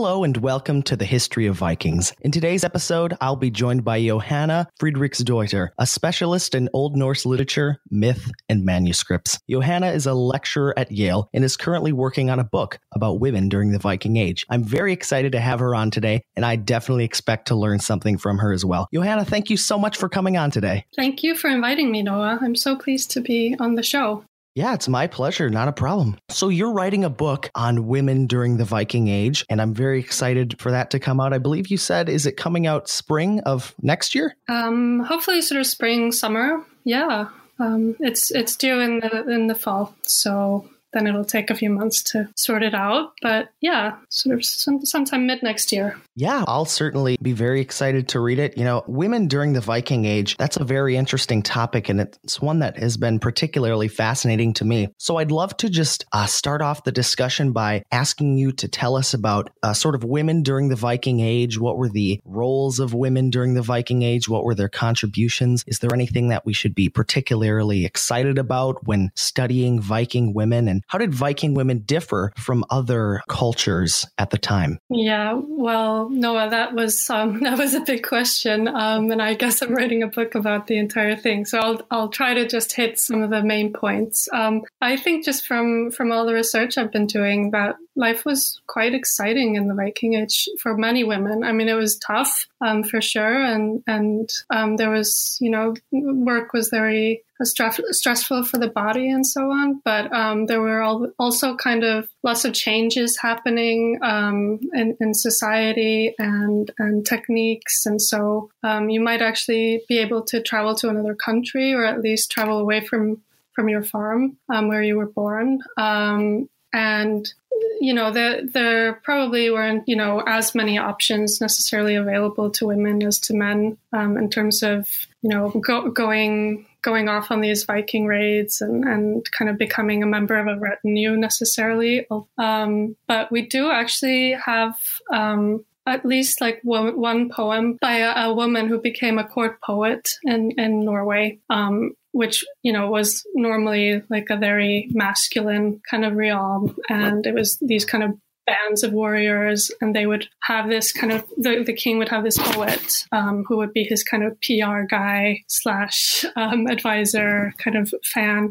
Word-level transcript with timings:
Hello 0.00 0.24
and 0.24 0.38
welcome 0.38 0.82
to 0.84 0.96
the 0.96 1.04
History 1.04 1.44
of 1.44 1.56
Vikings. 1.56 2.14
In 2.22 2.30
today's 2.30 2.64
episode, 2.64 3.14
I'll 3.20 3.36
be 3.36 3.50
joined 3.50 3.84
by 3.84 4.02
Johanna 4.02 4.66
Friðriksdóttir, 4.80 5.72
a 5.76 5.86
specialist 5.86 6.54
in 6.54 6.70
Old 6.72 6.96
Norse 6.96 7.26
literature, 7.26 7.82
myth, 7.90 8.30
and 8.48 8.64
manuscripts. 8.64 9.38
Johanna 9.46 9.88
is 9.88 10.06
a 10.06 10.14
lecturer 10.14 10.72
at 10.78 10.90
Yale 10.90 11.28
and 11.34 11.44
is 11.44 11.58
currently 11.58 11.92
working 11.92 12.30
on 12.30 12.38
a 12.38 12.44
book 12.44 12.78
about 12.94 13.20
women 13.20 13.50
during 13.50 13.72
the 13.72 13.78
Viking 13.78 14.16
Age. 14.16 14.46
I'm 14.48 14.64
very 14.64 14.94
excited 14.94 15.32
to 15.32 15.40
have 15.40 15.60
her 15.60 15.74
on 15.74 15.90
today, 15.90 16.22
and 16.34 16.46
I 16.46 16.56
definitely 16.56 17.04
expect 17.04 17.48
to 17.48 17.54
learn 17.54 17.78
something 17.78 18.16
from 18.16 18.38
her 18.38 18.54
as 18.54 18.64
well. 18.64 18.88
Johanna, 18.94 19.26
thank 19.26 19.50
you 19.50 19.58
so 19.58 19.78
much 19.78 19.98
for 19.98 20.08
coming 20.08 20.38
on 20.38 20.50
today. 20.50 20.86
Thank 20.96 21.22
you 21.22 21.34
for 21.34 21.50
inviting 21.50 21.92
me, 21.92 22.02
Noah. 22.02 22.38
I'm 22.40 22.56
so 22.56 22.74
pleased 22.74 23.10
to 23.10 23.20
be 23.20 23.54
on 23.60 23.74
the 23.74 23.82
show. 23.82 24.24
Yeah, 24.54 24.74
it's 24.74 24.88
my 24.88 25.06
pleasure. 25.06 25.48
Not 25.48 25.68
a 25.68 25.72
problem. 25.72 26.18
So, 26.28 26.48
you're 26.48 26.72
writing 26.72 27.04
a 27.04 27.10
book 27.10 27.50
on 27.54 27.86
women 27.86 28.26
during 28.26 28.56
the 28.56 28.64
Viking 28.64 29.08
Age, 29.08 29.44
and 29.48 29.62
I'm 29.62 29.74
very 29.74 30.00
excited 30.00 30.60
for 30.60 30.72
that 30.72 30.90
to 30.90 30.98
come 30.98 31.20
out. 31.20 31.32
I 31.32 31.38
believe 31.38 31.68
you 31.68 31.76
said, 31.76 32.08
is 32.08 32.26
it 32.26 32.36
coming 32.36 32.66
out 32.66 32.88
spring 32.88 33.40
of 33.40 33.74
next 33.80 34.14
year? 34.14 34.34
Um, 34.48 35.00
hopefully, 35.00 35.40
sort 35.42 35.60
of 35.60 35.66
spring, 35.66 36.10
summer. 36.10 36.64
Yeah, 36.84 37.28
um, 37.60 37.94
it's 38.00 38.30
it's 38.30 38.56
due 38.56 38.80
in 38.80 39.00
the 39.00 39.28
in 39.28 39.46
the 39.46 39.54
fall. 39.54 39.94
So 40.02 40.68
then 40.92 41.06
it'll 41.06 41.24
take 41.24 41.50
a 41.50 41.54
few 41.54 41.70
months 41.70 42.02
to 42.02 42.28
sort 42.36 42.62
it 42.62 42.74
out. 42.74 43.12
But 43.22 43.50
yeah, 43.60 43.96
sort 44.08 44.36
of 44.36 44.44
some, 44.44 44.84
sometime 44.84 45.26
mid 45.26 45.42
next 45.42 45.72
year. 45.72 45.96
Yeah, 46.16 46.44
I'll 46.46 46.64
certainly 46.64 47.16
be 47.22 47.32
very 47.32 47.60
excited 47.60 48.08
to 48.08 48.20
read 48.20 48.38
it. 48.38 48.58
You 48.58 48.64
know, 48.64 48.82
women 48.86 49.28
during 49.28 49.52
the 49.52 49.60
Viking 49.60 50.04
Age, 50.04 50.36
that's 50.36 50.56
a 50.56 50.64
very 50.64 50.96
interesting 50.96 51.42
topic, 51.42 51.88
and 51.88 52.00
it's 52.00 52.40
one 52.40 52.58
that 52.60 52.78
has 52.78 52.96
been 52.96 53.18
particularly 53.18 53.88
fascinating 53.88 54.52
to 54.54 54.64
me. 54.64 54.88
So 54.98 55.16
I'd 55.16 55.30
love 55.30 55.56
to 55.58 55.70
just 55.70 56.04
uh, 56.12 56.26
start 56.26 56.62
off 56.62 56.84
the 56.84 56.92
discussion 56.92 57.52
by 57.52 57.84
asking 57.90 58.36
you 58.36 58.52
to 58.52 58.68
tell 58.68 58.96
us 58.96 59.14
about 59.14 59.50
uh, 59.62 59.72
sort 59.72 59.94
of 59.94 60.04
women 60.04 60.42
during 60.42 60.68
the 60.68 60.76
Viking 60.76 61.20
Age. 61.20 61.58
What 61.58 61.78
were 61.78 61.88
the 61.88 62.20
roles 62.24 62.80
of 62.80 62.94
women 62.94 63.30
during 63.30 63.54
the 63.54 63.62
Viking 63.62 64.02
Age? 64.02 64.28
What 64.28 64.44
were 64.44 64.54
their 64.54 64.68
contributions? 64.68 65.64
Is 65.66 65.78
there 65.78 65.94
anything 65.94 66.28
that 66.28 66.44
we 66.44 66.52
should 66.52 66.74
be 66.74 66.88
particularly 66.88 67.84
excited 67.84 68.38
about 68.38 68.86
when 68.86 69.10
studying 69.14 69.80
Viking 69.80 70.34
women? 70.34 70.68
And 70.68 70.79
how 70.86 70.98
did 70.98 71.14
Viking 71.14 71.54
women 71.54 71.80
differ 71.80 72.32
from 72.36 72.64
other 72.70 73.22
cultures 73.28 74.06
at 74.18 74.30
the 74.30 74.38
time? 74.38 74.78
Yeah, 74.88 75.40
well, 75.42 76.08
Noah, 76.08 76.50
that 76.50 76.74
was 76.74 77.08
um, 77.10 77.40
that 77.42 77.58
was 77.58 77.74
a 77.74 77.80
big 77.80 78.02
question, 78.02 78.68
um, 78.68 79.10
and 79.10 79.22
I 79.22 79.34
guess 79.34 79.62
I'm 79.62 79.74
writing 79.74 80.02
a 80.02 80.08
book 80.08 80.34
about 80.34 80.66
the 80.66 80.78
entire 80.78 81.16
thing. 81.16 81.44
So 81.44 81.58
I'll 81.58 81.82
I'll 81.90 82.08
try 82.08 82.34
to 82.34 82.46
just 82.46 82.72
hit 82.72 82.98
some 82.98 83.22
of 83.22 83.30
the 83.30 83.42
main 83.42 83.72
points. 83.72 84.28
Um, 84.32 84.62
I 84.80 84.96
think 84.96 85.24
just 85.24 85.46
from 85.46 85.90
from 85.90 86.12
all 86.12 86.26
the 86.26 86.34
research 86.34 86.78
I've 86.78 86.92
been 86.92 87.06
doing 87.06 87.50
that 87.50 87.76
life 87.96 88.24
was 88.24 88.60
quite 88.66 88.94
exciting 88.94 89.56
in 89.56 89.68
the 89.68 89.74
Viking 89.74 90.14
Age 90.14 90.48
for 90.58 90.76
many 90.76 91.04
women. 91.04 91.44
I 91.44 91.52
mean, 91.52 91.68
it 91.68 91.74
was 91.74 91.98
tough 91.98 92.46
um, 92.60 92.82
for 92.82 93.00
sure, 93.00 93.42
and 93.44 93.82
and 93.86 94.28
um, 94.50 94.76
there 94.76 94.90
was 94.90 95.38
you 95.40 95.50
know 95.50 95.74
work 95.92 96.52
was 96.52 96.70
very 96.70 97.22
stressful 97.44 98.44
for 98.44 98.58
the 98.58 98.68
body 98.68 99.10
and 99.10 99.26
so 99.26 99.50
on. 99.50 99.80
But 99.84 100.12
um, 100.12 100.46
there 100.46 100.60
were 100.60 100.82
also 101.18 101.56
kind 101.56 101.84
of 101.84 102.08
lots 102.22 102.44
of 102.44 102.54
changes 102.54 103.18
happening 103.18 103.98
um, 104.02 104.60
in, 104.74 104.96
in, 105.00 105.14
society 105.14 106.14
and 106.18 106.70
and 106.78 107.04
techniques, 107.04 107.86
and 107.86 108.00
so 108.00 108.50
um, 108.62 108.90
you 108.90 109.00
might 109.00 109.22
actually 109.22 109.82
be 109.88 109.98
able 109.98 110.22
to 110.24 110.42
travel 110.42 110.74
to 110.76 110.88
another 110.88 111.14
country 111.14 111.72
or 111.72 111.84
at 111.84 112.00
least 112.00 112.30
travel 112.30 112.58
away 112.58 112.80
from 112.80 113.22
from 113.52 113.68
your 113.68 113.82
farm 113.82 114.36
um, 114.48 114.68
where 114.68 114.82
you 114.82 114.96
were 114.96 115.06
born. 115.06 115.60
Um, 115.76 116.48
and 116.72 117.32
you 117.80 117.94
know, 117.94 118.12
there 118.12 118.46
there 118.46 118.94
probably 118.94 119.50
weren't 119.50 119.88
you 119.88 119.96
know 119.96 120.22
as 120.26 120.54
many 120.54 120.78
options 120.78 121.40
necessarily 121.40 121.94
available 121.94 122.50
to 122.50 122.66
women 122.66 123.02
as 123.02 123.18
to 123.20 123.34
men 123.34 123.76
um, 123.92 124.16
in 124.16 124.30
terms 124.30 124.62
of 124.62 124.88
you 125.22 125.30
know 125.30 125.50
go, 125.50 125.90
going 125.90 126.66
going 126.82 127.08
off 127.08 127.30
on 127.30 127.40
these 127.40 127.64
Viking 127.64 128.06
raids 128.06 128.60
and, 128.60 128.84
and 128.84 129.30
kind 129.32 129.50
of 129.50 129.58
becoming 129.58 130.02
a 130.02 130.06
member 130.06 130.38
of 130.38 130.46
a 130.46 130.58
retinue 130.58 131.16
necessarily. 131.16 132.06
Um, 132.38 132.96
but 133.06 133.30
we 133.30 133.46
do 133.46 133.70
actually 133.70 134.32
have 134.32 134.76
um, 135.12 135.64
at 135.86 136.04
least 136.04 136.40
like 136.40 136.60
one, 136.62 136.98
one 136.98 137.30
poem 137.30 137.78
by 137.80 137.98
a, 137.98 138.28
a, 138.28 138.34
woman 138.34 138.68
who 138.68 138.80
became 138.80 139.18
a 139.18 139.26
court 139.26 139.60
poet 139.60 140.08
in, 140.24 140.52
in 140.58 140.84
Norway. 140.84 141.38
Um, 141.48 141.92
which 142.12 142.44
you 142.62 142.72
know 142.72 142.90
was 142.90 143.24
normally 143.34 144.02
like 144.10 144.26
a 144.30 144.36
very 144.36 144.88
masculine 144.90 145.80
kind 145.88 146.04
of 146.04 146.14
realm 146.14 146.76
and 146.88 147.24
it 147.26 147.34
was 147.34 147.56
these 147.60 147.84
kind 147.84 148.02
of 148.02 148.18
bands 148.50 148.82
of 148.82 148.92
warriors 148.92 149.70
and 149.80 149.94
they 149.94 150.06
would 150.06 150.28
have 150.42 150.68
this 150.68 150.92
kind 150.92 151.12
of 151.12 151.24
the, 151.36 151.62
the 151.64 151.72
king 151.72 151.98
would 151.98 152.08
have 152.08 152.24
this 152.24 152.38
poet 152.38 153.06
um, 153.12 153.44
who 153.46 153.56
would 153.58 153.72
be 153.72 153.84
his 153.84 154.02
kind 154.02 154.24
of 154.24 154.40
pr 154.40 154.82
guy 154.88 155.42
slash 155.46 156.24
um, 156.36 156.66
advisor 156.66 157.54
kind 157.58 157.76
of 157.76 157.92
fan. 158.04 158.50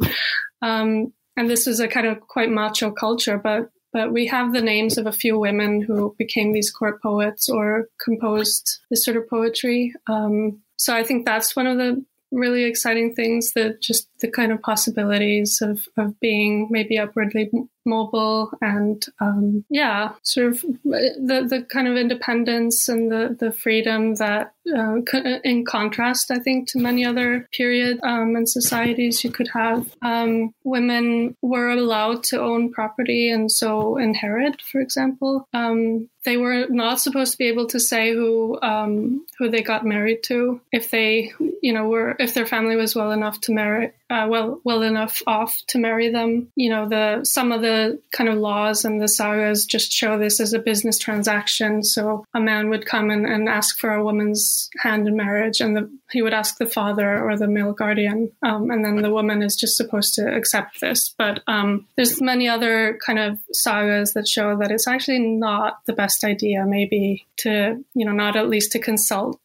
Um, 0.62 1.14
and 1.36 1.50
this 1.50 1.66
was 1.66 1.80
a 1.80 1.88
kind 1.88 2.08
of 2.08 2.22
quite 2.22 2.50
macho 2.50 2.92
culture 2.92 3.38
but 3.38 3.70
but 3.92 4.14
we 4.14 4.28
have 4.28 4.54
the 4.54 4.62
names 4.62 4.98
of 4.98 5.08
a 5.08 5.12
few 5.12 5.40
women 5.40 5.82
who 5.82 6.16
became 6.18 6.54
these 6.54 6.70
court 6.70 7.02
poets 7.02 7.50
or 7.50 7.88
composed 8.00 8.80
this 8.92 9.04
sort 9.04 9.18
of 9.18 9.28
poetry. 9.28 9.96
Um, 10.08 10.62
so 10.78 10.96
I 10.96 11.04
think 11.04 11.26
that's 11.26 11.56
one 11.56 11.66
of 11.66 11.80
the 11.80 12.06
really 12.32 12.66
exciting 12.66 13.16
things 13.16 13.54
that 13.54 13.82
just 13.82 14.08
the 14.20 14.30
kind 14.30 14.52
of 14.52 14.62
possibilities 14.62 15.62
of, 15.62 15.88
of 15.98 16.20
being 16.20 16.68
maybe 16.70 16.98
upwardly 16.98 17.50
mobile 17.86 18.52
and 18.62 19.06
um, 19.20 19.66
yeah 19.70 20.12
sort 20.22 20.48
of 20.48 20.62
the, 20.84 21.46
the 21.50 21.66
kind 21.70 21.88
of 21.88 21.96
independence 21.98 22.88
and 22.88 23.12
the, 23.12 23.36
the 23.40 23.52
freedom 23.52 24.16
that 24.16 24.54
uh, 24.76 24.98
in 25.44 25.66
contrast 25.66 26.30
i 26.30 26.38
think 26.38 26.68
to 26.68 26.78
many 26.78 27.04
other 27.04 27.48
period 27.52 28.00
um, 28.04 28.36
and 28.36 28.48
societies 28.48 29.24
you 29.24 29.32
could 29.32 29.48
have. 29.54 29.96
Um, 30.02 30.54
women 30.64 31.36
were 31.42 31.70
allowed 31.70 32.24
to 32.26 32.42
own 32.42 32.72
property 32.72 33.30
and 33.32 33.52
so 33.52 33.98
inherit 33.98 34.62
for 34.62 34.82
example. 34.82 35.48
Um, 35.54 36.10
they 36.26 36.38
were 36.38 36.68
not 36.70 37.00
supposed 37.00 37.32
to 37.32 37.38
be 37.38 37.48
able 37.48 37.68
to 37.68 37.80
say 37.80 38.14
who 38.14 38.60
um, 38.62 39.26
who 39.38 39.50
they 39.50 39.62
got 39.62 39.86
married 39.86 40.24
to 40.24 40.62
if 40.72 40.92
they 40.92 41.34
you 41.62 41.74
know 41.74 41.88
were 41.88 42.16
if 42.20 42.34
their 42.34 42.46
family 42.46 42.76
was 42.76 42.96
well 42.96 43.12
enough 43.12 43.40
to 43.42 43.54
marry 43.54 43.92
uh, 44.10 44.28
well 44.30 44.60
well 44.64 44.82
enough 44.82 45.22
off 45.28 45.58
to 45.68 45.78
marry 45.78 46.10
them. 46.10 46.52
You 46.56 46.70
know, 46.70 46.90
the 46.90 47.24
some 47.24 47.52
of 47.52 47.62
the 47.62 48.02
kind 48.12 48.30
of 48.30 48.38
laws 48.38 48.86
and 48.86 49.02
the 49.02 49.08
sagas 49.08 49.66
just 49.66 49.92
show 49.92 50.18
this 50.18 50.40
as 50.40 50.54
a 50.54 50.60
business 50.60 50.98
transaction. 50.98 51.84
So 51.84 52.26
a 52.34 52.40
man 52.40 52.70
would 52.70 52.86
come 52.86 53.10
and, 53.10 53.26
and 53.26 53.48
ask 53.48 53.78
for 53.78 53.92
a 53.92 54.04
woman's 54.04 54.70
hand 54.80 55.08
in 55.08 55.16
marriage, 55.16 55.62
and 55.62 55.76
the, 55.76 55.90
he 56.12 56.22
would 56.22 56.34
ask 56.34 56.58
the 56.58 56.66
father 56.66 57.24
or 57.24 57.38
the 57.38 57.48
male 57.48 57.74
guardian, 57.74 58.32
um, 58.44 58.72
and 58.72 58.84
then 58.84 59.02
the 59.02 59.14
woman 59.14 59.42
is 59.42 59.56
just 59.56 59.78
supposed 59.78 60.14
to 60.16 60.34
accept 60.36 60.82
this. 60.82 61.14
But 61.18 61.42
um, 61.48 61.88
there's 61.96 62.22
many 62.22 62.48
other 62.48 63.00
kind 63.06 63.20
of 63.20 63.38
sagas 63.54 64.14
that 64.14 64.28
show 64.28 64.58
that 64.58 64.72
it's 64.72 64.88
actually 64.88 65.20
not 65.20 65.86
the 65.86 65.94
best 65.94 66.24
idea, 66.24 66.66
maybe 66.66 67.28
to 67.38 67.84
you 67.94 68.06
know 68.06 68.12
not 68.12 68.36
at 68.36 68.50
least 68.50 68.72
to 68.72 68.80
consult 68.80 69.40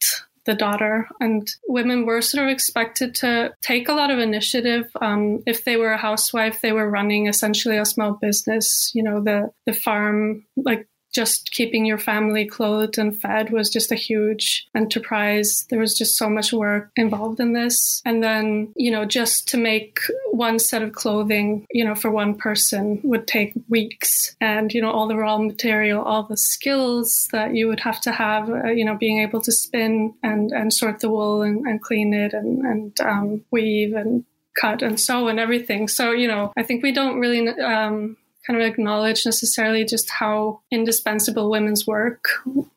the 0.45 0.53
daughter. 0.53 1.07
And 1.19 1.51
women 1.67 2.05
were 2.05 2.21
sort 2.21 2.45
of 2.45 2.51
expected 2.51 3.15
to 3.15 3.53
take 3.61 3.89
a 3.89 3.93
lot 3.93 4.11
of 4.11 4.19
initiative. 4.19 4.85
Um, 5.01 5.43
if 5.45 5.63
they 5.63 5.77
were 5.77 5.91
a 5.91 5.97
housewife, 5.97 6.61
they 6.61 6.71
were 6.71 6.89
running 6.89 7.27
essentially 7.27 7.77
a 7.77 7.85
small 7.85 8.13
business. 8.13 8.91
You 8.93 9.03
know, 9.03 9.21
the 9.21 9.51
the 9.65 9.73
farm, 9.73 10.45
like 10.55 10.87
just 11.15 11.51
keeping 11.51 11.85
your 11.85 11.97
family 11.97 12.45
clothed 12.45 12.97
and 12.97 13.19
fed 13.19 13.49
was 13.49 13.69
just 13.69 13.91
a 13.91 13.95
huge 13.95 14.67
enterprise. 14.75 15.65
There 15.69 15.79
was 15.79 15.97
just 15.97 16.17
so 16.17 16.29
much 16.29 16.51
work 16.51 16.91
involved 16.97 17.39
in 17.39 17.53
this. 17.53 18.01
And 18.03 18.21
then, 18.21 18.73
you 18.75 18.91
know, 18.91 19.05
just 19.05 19.47
to 19.49 19.57
make 19.57 20.01
one 20.31 20.59
set 20.59 20.83
of 20.83 20.91
clothing, 20.91 21.65
you 21.71 21.85
know, 21.85 21.95
for 21.95 22.11
one 22.11 22.35
person 22.35 22.99
would 23.03 23.27
take 23.27 23.53
weeks. 23.69 24.35
And, 24.41 24.73
you 24.73 24.81
know, 24.81 24.91
all 24.91 25.07
the 25.07 25.15
raw 25.15 25.37
material, 25.37 26.03
all 26.03 26.23
the 26.23 26.37
skills 26.37 27.29
that 27.31 27.55
you 27.55 27.69
would 27.69 27.79
have 27.79 28.01
to 28.01 28.11
have, 28.11 28.49
uh, 28.49 28.67
you 28.67 28.83
know, 28.83 28.97
being 28.97 29.21
able 29.21 29.39
to 29.41 29.51
spin 29.53 30.13
and, 30.21 30.51
and 30.51 30.73
sort 30.73 30.99
the 30.99 31.09
wool 31.09 31.41
and, 31.41 31.65
and 31.65 31.81
clean 31.81 32.13
it 32.13 32.33
and, 32.33 32.65
and 32.65 32.99
um, 32.99 33.45
weave 33.51 33.95
and 33.95 34.25
cut 34.59 34.81
and 34.81 34.99
sew 34.99 35.27
and 35.27 35.39
everything. 35.39 35.87
So, 35.87 36.11
you 36.11 36.27
know, 36.27 36.51
I 36.57 36.63
think 36.63 36.83
we 36.83 36.91
don't 36.91 37.19
really 37.19 37.47
um, 37.59 38.17
kind 38.45 38.61
of 38.61 38.67
acknowledge 38.67 39.25
necessarily 39.25 39.85
just 39.85 40.09
how 40.09 40.61
indispensable 40.71 41.49
women's 41.49 41.87
work 41.87 42.25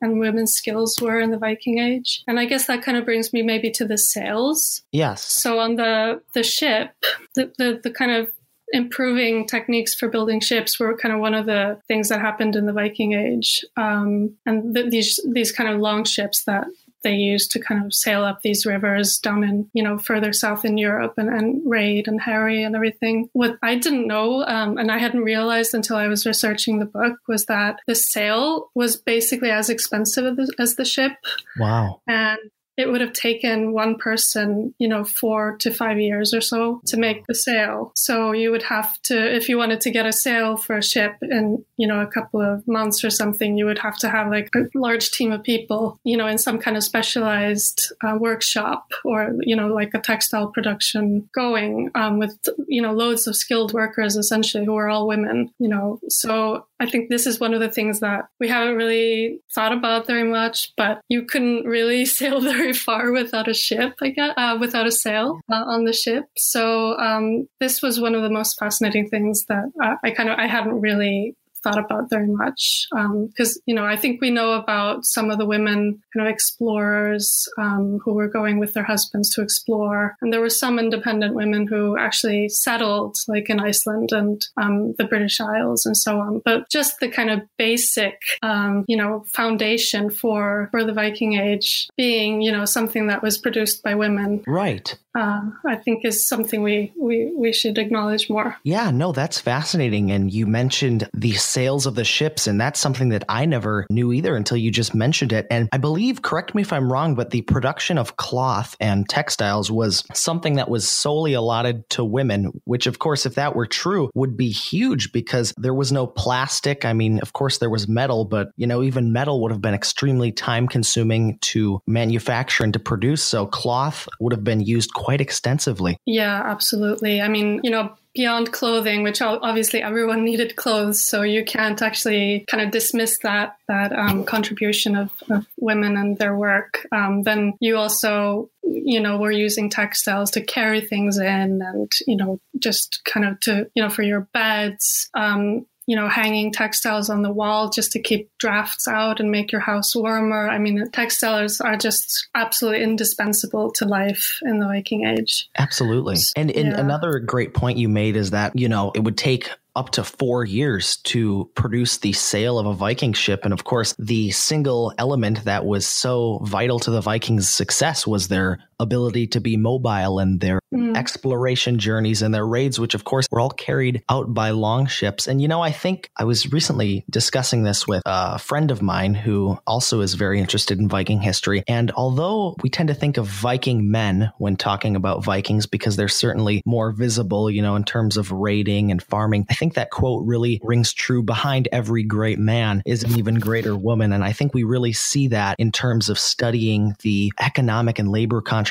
and 0.00 0.20
women's 0.20 0.52
skills 0.52 0.98
were 1.00 1.20
in 1.20 1.30
the 1.30 1.38
Viking 1.38 1.78
Age. 1.78 2.22
And 2.26 2.40
I 2.40 2.44
guess 2.44 2.66
that 2.66 2.82
kind 2.82 2.96
of 2.96 3.04
brings 3.04 3.32
me 3.32 3.42
maybe 3.42 3.70
to 3.72 3.84
the 3.84 3.98
sails. 3.98 4.82
Yes. 4.92 5.22
So 5.22 5.58
on 5.58 5.76
the 5.76 6.22
the 6.34 6.42
ship, 6.42 6.90
the 7.34 7.52
the, 7.58 7.80
the 7.82 7.90
kind 7.90 8.12
of 8.12 8.30
improving 8.72 9.46
techniques 9.46 9.94
for 9.94 10.08
building 10.08 10.40
ships 10.40 10.78
were 10.78 10.96
kind 10.96 11.14
of 11.14 11.20
one 11.20 11.34
of 11.34 11.46
the 11.46 11.80
things 11.88 12.08
that 12.10 12.20
happened 12.20 12.54
in 12.54 12.66
the 12.66 12.72
Viking 12.72 13.14
Age, 13.14 13.64
um, 13.76 14.36
and 14.44 14.74
the, 14.74 14.88
these 14.88 15.20
these 15.32 15.52
kind 15.52 15.70
of 15.70 15.80
long 15.80 16.04
ships 16.04 16.44
that 16.44 16.66
they 17.02 17.14
used 17.14 17.50
to 17.52 17.60
kind 17.60 17.84
of 17.84 17.94
sail 17.94 18.24
up 18.24 18.42
these 18.42 18.66
rivers 18.66 19.18
down 19.18 19.44
in, 19.44 19.70
you 19.72 19.82
know, 19.82 19.98
further 19.98 20.32
south 20.32 20.64
in 20.64 20.78
Europe 20.78 21.14
and, 21.16 21.28
and 21.28 21.62
raid 21.64 22.08
and 22.08 22.20
harry 22.20 22.62
and 22.62 22.74
everything. 22.74 23.28
What 23.32 23.56
I 23.62 23.76
didn't 23.76 24.06
know, 24.06 24.44
um, 24.44 24.78
and 24.78 24.90
I 24.90 24.98
hadn't 24.98 25.22
realized 25.22 25.74
until 25.74 25.96
I 25.96 26.08
was 26.08 26.26
researching 26.26 26.78
the 26.78 26.86
book, 26.86 27.16
was 27.28 27.46
that 27.46 27.80
the 27.86 27.94
sail 27.94 28.70
was 28.74 28.96
basically 28.96 29.50
as 29.50 29.70
expensive 29.70 30.38
as 30.58 30.76
the 30.76 30.84
ship. 30.84 31.12
Wow. 31.58 32.00
And 32.06 32.38
it 32.78 32.88
would 32.88 33.00
have 33.00 33.12
taken 33.12 33.72
one 33.72 33.96
person, 33.96 34.72
you 34.78 34.86
know, 34.86 35.02
four 35.02 35.56
to 35.58 35.74
five 35.74 35.98
years 35.98 36.32
or 36.32 36.40
so 36.40 36.80
to 36.86 36.96
make 36.96 37.26
the 37.26 37.34
sail. 37.34 37.90
So 37.96 38.30
you 38.30 38.52
would 38.52 38.62
have 38.62 39.02
to, 39.02 39.34
if 39.34 39.48
you 39.48 39.58
wanted 39.58 39.80
to 39.82 39.90
get 39.90 40.06
a 40.06 40.12
sail 40.12 40.56
for 40.56 40.76
a 40.76 40.82
ship 40.82 41.16
in, 41.20 41.64
you 41.76 41.88
know, 41.88 42.00
a 42.00 42.06
couple 42.06 42.40
of 42.40 42.66
months 42.68 43.02
or 43.02 43.10
something, 43.10 43.58
you 43.58 43.66
would 43.66 43.80
have 43.80 43.98
to 43.98 44.08
have 44.08 44.30
like 44.30 44.50
a 44.54 44.68
large 44.78 45.10
team 45.10 45.32
of 45.32 45.42
people, 45.42 45.98
you 46.04 46.16
know, 46.16 46.28
in 46.28 46.38
some 46.38 46.60
kind 46.60 46.76
of 46.76 46.84
specialized 46.84 47.92
uh, 48.04 48.16
workshop 48.16 48.92
or, 49.04 49.34
you 49.40 49.56
know, 49.56 49.66
like 49.66 49.92
a 49.94 49.98
textile 49.98 50.46
production 50.46 51.28
going 51.34 51.90
um, 51.96 52.20
with, 52.20 52.38
you 52.68 52.80
know, 52.80 52.92
loads 52.92 53.26
of 53.26 53.34
skilled 53.34 53.72
workers 53.72 54.14
essentially 54.14 54.64
who 54.64 54.76
are 54.76 54.88
all 54.88 55.08
women, 55.08 55.50
you 55.58 55.68
know. 55.68 55.98
So 56.08 56.66
I 56.78 56.86
think 56.88 57.08
this 57.08 57.26
is 57.26 57.40
one 57.40 57.54
of 57.54 57.60
the 57.60 57.70
things 57.70 58.00
that 58.00 58.28
we 58.38 58.48
haven't 58.48 58.76
really 58.76 59.40
thought 59.52 59.72
about 59.72 60.06
very 60.06 60.22
much, 60.22 60.72
but 60.76 61.00
you 61.08 61.24
couldn't 61.24 61.64
really 61.64 62.04
sail 62.18 62.40
very 62.40 62.67
far 62.72 63.12
without 63.12 63.48
a 63.48 63.54
ship, 63.54 63.94
I 64.02 64.10
guess, 64.10 64.34
uh, 64.36 64.56
without 64.60 64.86
a 64.86 64.92
sail 64.92 65.40
uh, 65.50 65.64
on 65.66 65.84
the 65.84 65.92
ship. 65.92 66.24
So 66.36 66.98
um, 66.98 67.48
this 67.60 67.82
was 67.82 68.00
one 68.00 68.14
of 68.14 68.22
the 68.22 68.30
most 68.30 68.58
fascinating 68.58 69.08
things 69.08 69.44
that 69.48 69.64
I, 69.80 69.94
I 70.04 70.10
kind 70.10 70.28
of 70.28 70.38
I 70.38 70.46
hadn't 70.46 70.80
really 70.80 71.34
thought 71.62 71.78
about 71.78 72.10
very 72.10 72.28
much 72.28 72.86
because 72.90 73.56
um, 73.56 73.62
you 73.66 73.74
know 73.74 73.84
I 73.84 73.96
think 73.96 74.20
we 74.20 74.30
know 74.30 74.52
about 74.52 75.04
some 75.04 75.30
of 75.30 75.38
the 75.38 75.46
women 75.46 76.02
kind 76.14 76.26
of 76.26 76.32
explorers 76.32 77.48
um, 77.58 77.98
who 78.04 78.14
were 78.14 78.28
going 78.28 78.58
with 78.58 78.74
their 78.74 78.84
husbands 78.84 79.34
to 79.34 79.42
explore, 79.42 80.16
and 80.20 80.32
there 80.32 80.40
were 80.40 80.50
some 80.50 80.78
independent 80.78 81.34
women 81.34 81.66
who 81.66 81.96
actually 81.98 82.48
settled, 82.48 83.16
like 83.28 83.50
in 83.50 83.60
Iceland 83.60 84.10
and 84.12 84.46
um, 84.56 84.94
the 84.98 85.04
British 85.04 85.40
Isles 85.40 85.86
and 85.86 85.96
so 85.96 86.20
on. 86.20 86.42
But 86.44 86.68
just 86.70 87.00
the 87.00 87.08
kind 87.08 87.30
of 87.30 87.42
basic, 87.56 88.20
um, 88.42 88.84
you 88.88 88.96
know, 88.96 89.24
foundation 89.28 90.10
for 90.10 90.68
for 90.70 90.84
the 90.84 90.92
Viking 90.92 91.34
Age 91.34 91.88
being, 91.96 92.42
you 92.42 92.52
know, 92.52 92.64
something 92.64 93.08
that 93.08 93.22
was 93.22 93.38
produced 93.38 93.82
by 93.82 93.94
women, 93.94 94.42
right? 94.46 94.96
Uh, 95.18 95.40
I 95.66 95.74
think 95.74 96.04
is 96.04 96.26
something 96.26 96.62
we, 96.62 96.92
we 96.96 97.32
we 97.36 97.52
should 97.52 97.76
acknowledge 97.76 98.30
more. 98.30 98.56
Yeah, 98.62 98.92
no, 98.92 99.10
that's 99.10 99.40
fascinating. 99.40 100.12
And 100.12 100.32
you 100.32 100.46
mentioned 100.46 101.08
the 101.12 101.32
sails 101.32 101.86
of 101.86 101.96
the 101.96 102.04
ships, 102.04 102.46
and 102.46 102.60
that's 102.60 102.78
something 102.78 103.08
that 103.08 103.24
I 103.28 103.44
never 103.44 103.84
knew 103.90 104.12
either 104.12 104.36
until 104.36 104.56
you 104.56 104.70
just 104.70 104.94
mentioned 104.94 105.32
it. 105.32 105.48
And 105.50 105.68
I 105.72 105.78
believe, 105.78 106.22
correct 106.22 106.54
me 106.54 106.62
if 106.62 106.72
I'm 106.72 106.92
wrong, 106.92 107.16
but 107.16 107.30
the 107.30 107.42
production 107.42 107.98
of 107.98 108.16
cloth 108.16 108.76
and 108.78 109.08
textiles 109.08 109.72
was 109.72 110.04
something 110.14 110.54
that 110.54 110.70
was 110.70 110.88
solely 110.88 111.32
allotted 111.32 111.88
to 111.90 112.04
women. 112.04 112.52
Which, 112.64 112.86
of 112.86 113.00
course, 113.00 113.26
if 113.26 113.34
that 113.34 113.56
were 113.56 113.66
true, 113.66 114.10
would 114.14 114.36
be 114.36 114.50
huge 114.50 115.10
because 115.10 115.52
there 115.56 115.74
was 115.74 115.90
no 115.90 116.06
plastic. 116.06 116.84
I 116.84 116.92
mean, 116.92 117.18
of 117.20 117.32
course, 117.32 117.58
there 117.58 117.70
was 117.70 117.88
metal, 117.88 118.24
but 118.24 118.50
you 118.56 118.68
know, 118.68 118.84
even 118.84 119.12
metal 119.12 119.42
would 119.42 119.50
have 119.50 119.60
been 119.60 119.74
extremely 119.74 120.30
time 120.30 120.68
consuming 120.68 121.38
to 121.38 121.80
manufacture 121.88 122.62
and 122.62 122.72
to 122.72 122.78
produce. 122.78 123.22
So 123.24 123.46
cloth 123.46 124.08
would 124.20 124.32
have 124.32 124.44
been 124.44 124.60
used 124.60 124.92
quite 125.08 125.22
extensively. 125.22 125.96
Yeah, 126.04 126.42
absolutely. 126.44 127.22
I 127.22 127.28
mean, 127.28 127.62
you 127.64 127.70
know, 127.70 127.94
beyond 128.14 128.52
clothing, 128.52 129.02
which 129.02 129.22
obviously 129.22 129.80
everyone 129.82 130.22
needed 130.30 130.54
clothes, 130.56 131.00
so 131.02 131.22
you 131.22 131.46
can't 131.46 131.80
actually 131.80 132.44
kind 132.46 132.62
of 132.62 132.70
dismiss 132.70 133.16
that 133.22 133.56
that 133.68 133.90
um, 133.94 134.24
contribution 134.24 134.96
of, 134.96 135.10
of, 135.30 135.46
women 135.56 135.96
and 135.96 136.18
their 136.18 136.36
work. 136.36 136.86
Um, 136.92 137.22
then 137.22 137.54
you 137.58 137.78
also, 137.78 138.50
you 138.62 139.00
know, 139.00 139.16
were 139.16 139.30
using 139.30 139.70
textiles 139.70 140.30
to 140.32 140.42
carry 140.42 140.82
things 140.82 141.16
in, 141.18 141.62
and 141.62 141.90
you 142.06 142.16
know, 142.16 142.38
just 142.58 143.00
kind 143.06 143.24
of 143.24 143.40
to 143.40 143.70
you 143.74 143.82
know 143.82 143.88
for 143.88 144.02
your 144.02 144.28
beds. 144.34 145.08
Um, 145.14 145.64
you 145.88 145.96
know, 145.96 146.06
hanging 146.06 146.52
textiles 146.52 147.08
on 147.08 147.22
the 147.22 147.32
wall 147.32 147.70
just 147.70 147.92
to 147.92 147.98
keep 147.98 148.30
drafts 148.36 148.86
out 148.86 149.20
and 149.20 149.30
make 149.30 149.50
your 149.50 149.62
house 149.62 149.96
warmer. 149.96 150.46
I 150.46 150.58
mean, 150.58 150.90
textiles 150.90 151.62
are 151.62 151.78
just 151.78 152.28
absolutely 152.34 152.82
indispensable 152.82 153.72
to 153.72 153.86
life 153.86 154.38
in 154.42 154.58
the 154.58 154.66
Viking 154.66 155.06
Age. 155.06 155.48
Absolutely. 155.56 156.16
And, 156.36 156.50
and 156.50 156.72
yeah. 156.72 156.78
another 156.78 157.18
great 157.20 157.54
point 157.54 157.78
you 157.78 157.88
made 157.88 158.16
is 158.16 158.32
that, 158.32 158.54
you 158.54 158.68
know, 158.68 158.92
it 158.94 159.02
would 159.02 159.16
take 159.16 159.50
up 159.74 159.88
to 159.92 160.04
four 160.04 160.44
years 160.44 160.98
to 161.04 161.50
produce 161.54 161.96
the 161.98 162.12
sail 162.12 162.58
of 162.58 162.66
a 162.66 162.74
Viking 162.74 163.14
ship. 163.14 163.44
And 163.44 163.54
of 163.54 163.64
course, 163.64 163.94
the 163.98 164.30
single 164.32 164.92
element 164.98 165.44
that 165.44 165.64
was 165.64 165.86
so 165.86 166.40
vital 166.42 166.78
to 166.80 166.90
the 166.90 167.00
Vikings' 167.00 167.48
success 167.48 168.06
was 168.06 168.28
their 168.28 168.58
ability 168.80 169.26
to 169.28 169.40
be 169.40 169.56
mobile 169.56 170.18
and 170.18 170.40
their 170.40 170.60
mm. 170.72 170.96
exploration 170.96 171.78
journeys 171.78 172.22
and 172.22 172.34
their 172.34 172.46
raids, 172.46 172.78
which 172.78 172.94
of 172.94 173.04
course 173.04 173.26
were 173.30 173.40
all 173.40 173.50
carried 173.50 174.02
out 174.08 174.32
by 174.32 174.50
long 174.50 174.86
ships. 174.86 175.26
And 175.26 175.42
you 175.42 175.48
know, 175.48 175.60
I 175.60 175.72
think 175.72 176.10
I 176.16 176.24
was 176.24 176.52
recently 176.52 177.04
discussing 177.10 177.62
this 177.62 177.86
with 177.86 178.02
a 178.06 178.38
friend 178.38 178.70
of 178.70 178.82
mine 178.82 179.14
who 179.14 179.58
also 179.66 180.00
is 180.00 180.14
very 180.14 180.40
interested 180.40 180.78
in 180.78 180.88
Viking 180.88 181.20
history. 181.20 181.64
And 181.66 181.90
although 181.92 182.56
we 182.62 182.70
tend 182.70 182.88
to 182.88 182.94
think 182.94 183.16
of 183.16 183.26
Viking 183.26 183.90
men 183.90 184.32
when 184.38 184.56
talking 184.56 184.96
about 184.96 185.24
Vikings 185.24 185.66
because 185.66 185.96
they're 185.96 186.08
certainly 186.08 186.62
more 186.64 186.92
visible, 186.92 187.50
you 187.50 187.62
know, 187.62 187.76
in 187.76 187.84
terms 187.84 188.16
of 188.16 188.32
raiding 188.32 188.90
and 188.90 189.02
farming, 189.02 189.46
I 189.50 189.54
think 189.54 189.74
that 189.74 189.90
quote 189.90 190.26
really 190.26 190.60
rings 190.62 190.92
true. 190.92 191.22
Behind 191.22 191.68
every 191.72 192.04
great 192.04 192.38
man 192.38 192.82
is 192.86 193.02
an 193.02 193.18
even 193.18 193.36
greater 193.36 193.76
woman. 193.76 194.12
And 194.12 194.24
I 194.24 194.32
think 194.32 194.54
we 194.54 194.62
really 194.62 194.92
see 194.92 195.28
that 195.28 195.56
in 195.58 195.72
terms 195.72 196.08
of 196.08 196.18
studying 196.18 196.94
the 197.02 197.32
economic 197.40 197.98
and 197.98 198.10
labor 198.10 198.40
contributions 198.40 198.67